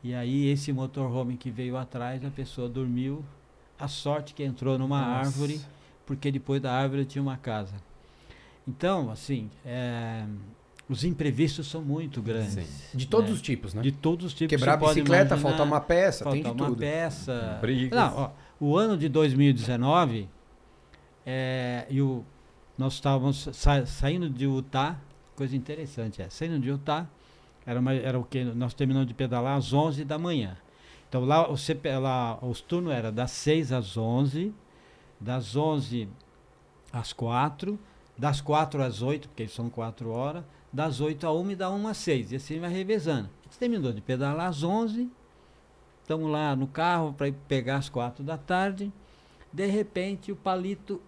[0.00, 3.24] E aí esse motorhome que veio atrás, a pessoa dormiu,
[3.76, 5.26] a sorte que entrou numa Nossa.
[5.26, 5.60] árvore,
[6.06, 7.74] porque depois da árvore tinha uma casa.
[8.66, 10.24] Então, assim, é,
[10.88, 12.64] os imprevistos são muito grandes.
[12.64, 12.96] Sim.
[12.96, 13.34] De todos né?
[13.34, 13.82] os tipos, né?
[13.82, 14.56] De todos os tipos.
[14.56, 16.78] Quebrar a bicicleta, imaginar, faltar uma peça, faltar tem de uma tudo.
[16.78, 17.58] peça.
[17.60, 17.98] Brigas.
[17.98, 20.28] Não, ó, o ano de 2019,
[21.26, 22.24] é, e o,
[22.78, 24.98] nós estávamos sa saindo de Utah,
[25.34, 27.08] coisa interessante é, saindo de Utah,
[27.66, 30.56] era, uma, era o que nós terminamos de pedalar às 11 da manhã.
[31.08, 34.54] Então lá, o CP, lá os turnos eram das 6 às 11,
[35.20, 36.08] das 11
[36.92, 37.78] às 4,
[38.16, 41.88] das 4 às 8, porque são 4 horas, das 8 a 1 e da 1
[41.88, 43.28] às 6, e assim vai revezando.
[43.44, 45.10] Gente terminou de pedalar às 11,
[46.02, 48.92] estamos lá no carro para pegar às 4 da tarde,
[49.52, 51.00] de repente o palito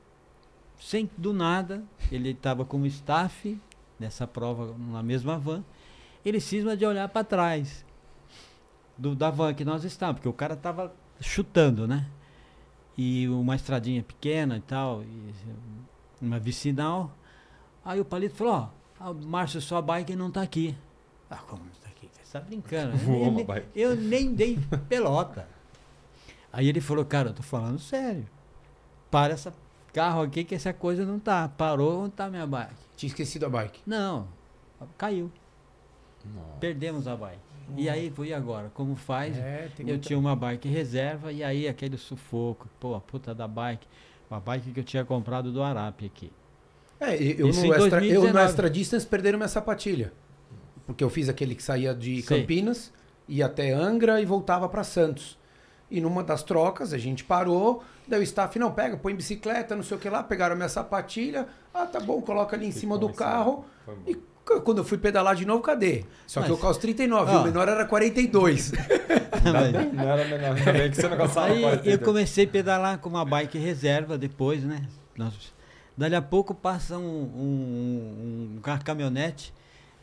[0.78, 3.60] sem do nada, ele estava como staff
[3.98, 5.64] nessa prova na mesma van,
[6.24, 7.84] ele cisma de olhar para trás
[8.96, 12.06] do, da van que nós estávamos, porque o cara estava chutando, né?
[12.98, 15.32] E uma estradinha pequena e tal, e
[16.20, 17.12] uma vicinal.
[17.84, 18.68] Aí o palito falou,
[19.00, 20.76] ó, oh, Márcio, sua bike não está aqui.
[21.30, 22.10] Ah, como não está aqui?
[22.12, 22.96] Você está brincando.
[23.06, 23.46] Eu, nem,
[23.76, 25.48] eu nem dei pelota.
[26.52, 28.26] Aí ele falou, cara, eu tô falando sério.
[29.10, 29.54] Para essa
[29.92, 31.48] carro aqui que essa coisa não tá.
[31.48, 32.74] Parou, onde tá minha bike?
[32.96, 33.80] Tinha esquecido a bike?
[33.86, 34.26] Não,
[34.96, 35.30] caiu.
[36.24, 36.58] Nossa.
[36.58, 37.47] Perdemos a bike.
[37.76, 38.70] E aí, e agora?
[38.74, 39.36] Como faz?
[39.36, 39.98] É, eu muita...
[39.98, 42.68] tinha uma bike reserva e aí aquele sufoco.
[42.80, 43.86] Pô, a puta da bike.
[44.30, 46.32] Uma bike que eu tinha comprado do Arap aqui.
[47.00, 50.12] É, eu, no extra, eu no Extra Distance perderam minha sapatilha.
[50.84, 52.40] Porque eu fiz aquele que saía de Sei.
[52.40, 52.92] Campinas,
[53.28, 55.38] ia até Angra e voltava para Santos.
[55.90, 59.82] E numa das trocas a gente parou, daí o staff, não, pega, põe bicicleta, não
[59.82, 62.98] sei o que lá, pegaram minha sapatilha, ah, tá bom, coloca ali em que cima
[62.98, 63.64] do carro.
[64.06, 64.14] E
[64.64, 66.04] quando eu fui pedalar de novo, cadê?
[66.26, 68.72] Só Mas, que eu calço 39, ó, o menor era 42.
[68.72, 71.86] Mas, não era menor, bem que você não calçava Aí 42.
[71.94, 74.86] eu comecei a pedalar com uma bike reserva depois, né?
[75.16, 75.34] Nós,
[75.96, 79.52] dali a pouco passa um, um, um, um caminhonete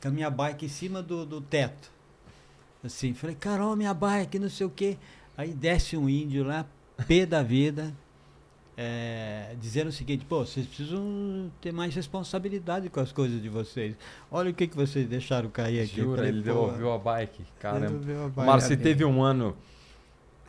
[0.01, 1.91] com a minha bike em cima do, do teto.
[2.83, 4.97] Assim, falei, Carol, minha bike, não sei o quê.
[5.37, 6.65] Aí desce um índio lá,
[7.07, 7.93] pé da vida,
[8.77, 13.95] é, dizendo o seguinte, pô, vocês precisam ter mais responsabilidade com as coisas de vocês.
[14.29, 16.01] Olha o que, que vocês deixaram cair aqui.
[16.01, 17.43] Jura, falei, ele devolveu a bike.
[17.59, 18.43] Caramba.
[18.43, 19.55] Márcio, teve um ano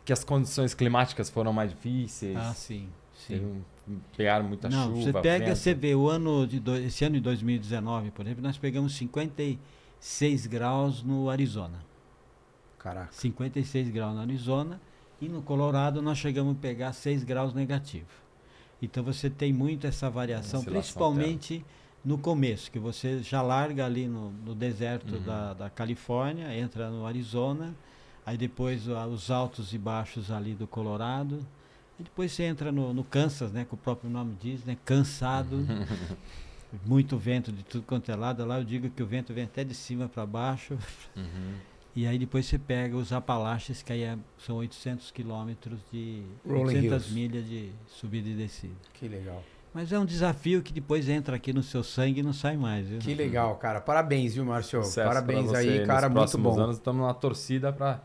[0.03, 2.35] que as condições climáticas foram mais difíceis.
[2.37, 2.89] Ah, sim.
[3.15, 3.63] sim.
[3.87, 5.01] Um, pegaram muita Não, chuva.
[5.01, 5.57] você pega, vento.
[5.57, 10.47] você vê o ano de do, esse ano de 2019, por exemplo, nós pegamos 56
[10.47, 11.79] graus no Arizona.
[12.77, 13.09] Caraca.
[13.11, 14.81] 56 graus no Arizona
[15.21, 18.07] e no Colorado nós chegamos a pegar 6 graus negativo.
[18.81, 21.65] Então você tem muito essa variação, principalmente
[22.05, 25.23] no começo, que você já larga ali no, no deserto Uhum.
[25.23, 27.75] da, da Califórnia, entra no Arizona,
[28.25, 31.45] aí depois ah, os altos e baixos ali do Colorado,
[31.99, 35.65] e depois você entra no, no Kansas, né, que o próprio nome diz, né, cansado,
[36.85, 38.45] muito vento de tudo quanto é lado.
[38.45, 40.77] Lá eu digo que o vento vem até de cima para baixo.
[41.15, 41.55] Uhum.
[41.97, 46.21] E aí depois você pega os Apalaches, que aí é- são 800 quilômetros de...
[46.47, 47.13] Rolling 800 Hills.
[47.13, 48.75] milhas de subida e descida.
[48.93, 49.43] Que legal.
[49.73, 52.87] Mas é um desafio que depois entra aqui no seu sangue e não sai mais,
[52.87, 52.99] viu?
[52.99, 53.81] Que legal, cara.
[53.81, 54.79] Parabéns, viu, Márcio?
[54.93, 56.07] Parabéns aí, cara.
[56.07, 56.59] nos Muito bom.
[56.61, 57.99] anos estamos na torcida para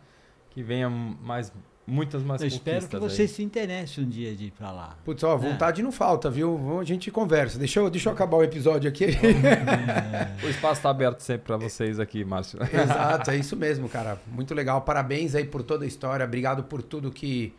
[0.48, 1.52] que venha mais
[1.86, 3.28] muitas mais Eu espero que você aí.
[3.28, 4.96] se interesse um dia de ir pra lá.
[5.04, 6.56] Putz, ó, vontade não falta, viu?
[6.56, 7.58] Vamos- A gente conversa.
[7.58, 9.06] Deixa eu, deixa eu acabar o episódio aqui.
[10.44, 12.58] O espaço está aberto sempre para vocês aqui, Márcio.
[12.62, 14.20] Exato, é isso mesmo, cara.
[14.26, 14.80] Muito legal.
[14.82, 16.24] Parabéns aí por toda a história.
[16.24, 17.54] Obrigado por tudo que,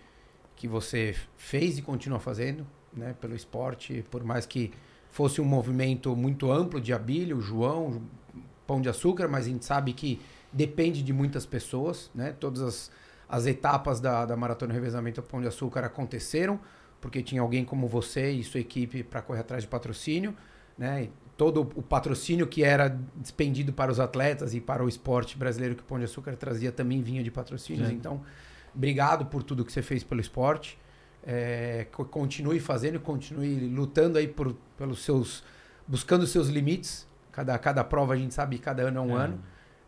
[0.56, 3.16] que você fez e continua fazendo, né?
[3.22, 4.04] Pelo esporte.
[4.12, 4.72] Por mais que
[5.10, 8.02] fosse um movimento muito amplo de Abílio, João,
[8.68, 10.20] Pão de Açúcar, mas a gente sabe que
[10.52, 12.34] depende de muitas pessoas, né?
[12.40, 12.92] Todas as,
[13.36, 16.60] as etapas da, da Maratona Revezamento Pão de Açúcar aconteceram,
[17.02, 20.36] porque tinha alguém como você e sua equipe para correr atrás de patrocínio,
[20.78, 21.04] né?
[21.06, 25.76] E todo o patrocínio que era despendido para os atletas e para o esporte brasileiro
[25.76, 27.88] que o Pão de Açúcar trazia também vinha de patrocínios.
[27.90, 27.96] Sim.
[27.96, 28.22] Então,
[28.76, 30.78] obrigado por tudo que você fez pelo esporte.
[31.26, 35.44] É, co- continue fazendo, continue lutando aí por, pelos seus,
[35.88, 37.08] buscando os seus limites.
[37.32, 39.24] Cada, cada prova a gente sabe, cada ano é um É.
[39.24, 39.40] ano,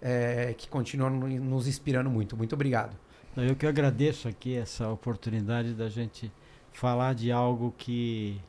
[0.01, 2.35] é, que continua no- nos inspirando muito.
[2.35, 2.95] Muito obrigado.
[3.37, 6.31] Eu que agradeço aqui essa oportunidade da gente
[6.71, 8.41] falar de algo que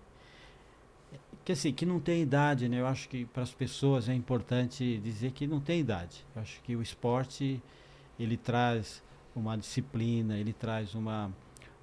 [1.44, 2.80] que assim, que não tem idade, né?
[2.80, 6.24] Eu acho que para as pessoas é importante dizer que não tem idade.
[6.34, 7.60] Eu acho que o esporte
[8.16, 9.02] ele traz
[9.34, 11.32] uma disciplina, ele traz uma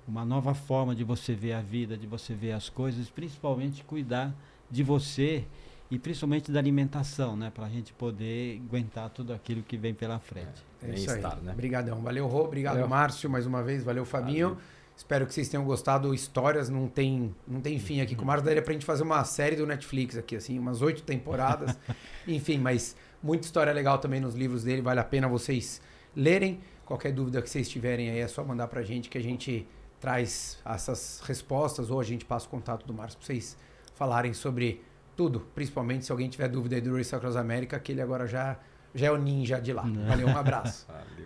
[0.07, 4.33] uma nova forma de você ver a vida, de você ver as coisas, principalmente cuidar
[4.71, 5.45] de você
[5.93, 7.51] e principalmente da alimentação, né?
[7.53, 10.65] Para a gente poder aguentar tudo aquilo que vem pela frente.
[10.81, 11.17] É isso aí.
[11.19, 11.51] Bem-estar, né?
[11.51, 12.01] Obrigadão.
[12.01, 12.45] Valeu, Rô.
[12.45, 12.89] Obrigado, Valeu.
[12.89, 13.83] Márcio, mais uma vez.
[13.83, 14.49] Valeu, Fabinho.
[14.49, 14.63] Valeu.
[14.97, 16.11] Espero que vocês tenham gostado.
[16.11, 18.15] Histórias não tem, não tem fim aqui.
[18.15, 21.03] Com o Márcio daria pra gente fazer uma série do Netflix aqui, assim, umas oito
[21.03, 21.77] temporadas.
[22.27, 24.81] Enfim, mas muita história legal também nos livros dele.
[24.81, 25.79] Vale a pena vocês
[26.15, 26.59] lerem.
[26.85, 29.67] Qualquer dúvida que vocês tiverem aí é só mandar pra gente que a gente
[29.99, 33.55] traz essas respostas ou a gente passa o contato do Márcio pra vocês
[33.93, 34.81] falarem sobre
[35.15, 35.41] tudo.
[35.53, 38.57] Principalmente se alguém tiver dúvida aí do Race Across America, que ele agora já,
[38.93, 39.83] já é o ninja de lá.
[40.07, 40.85] Valeu, um abraço.
[40.87, 41.03] Valeu.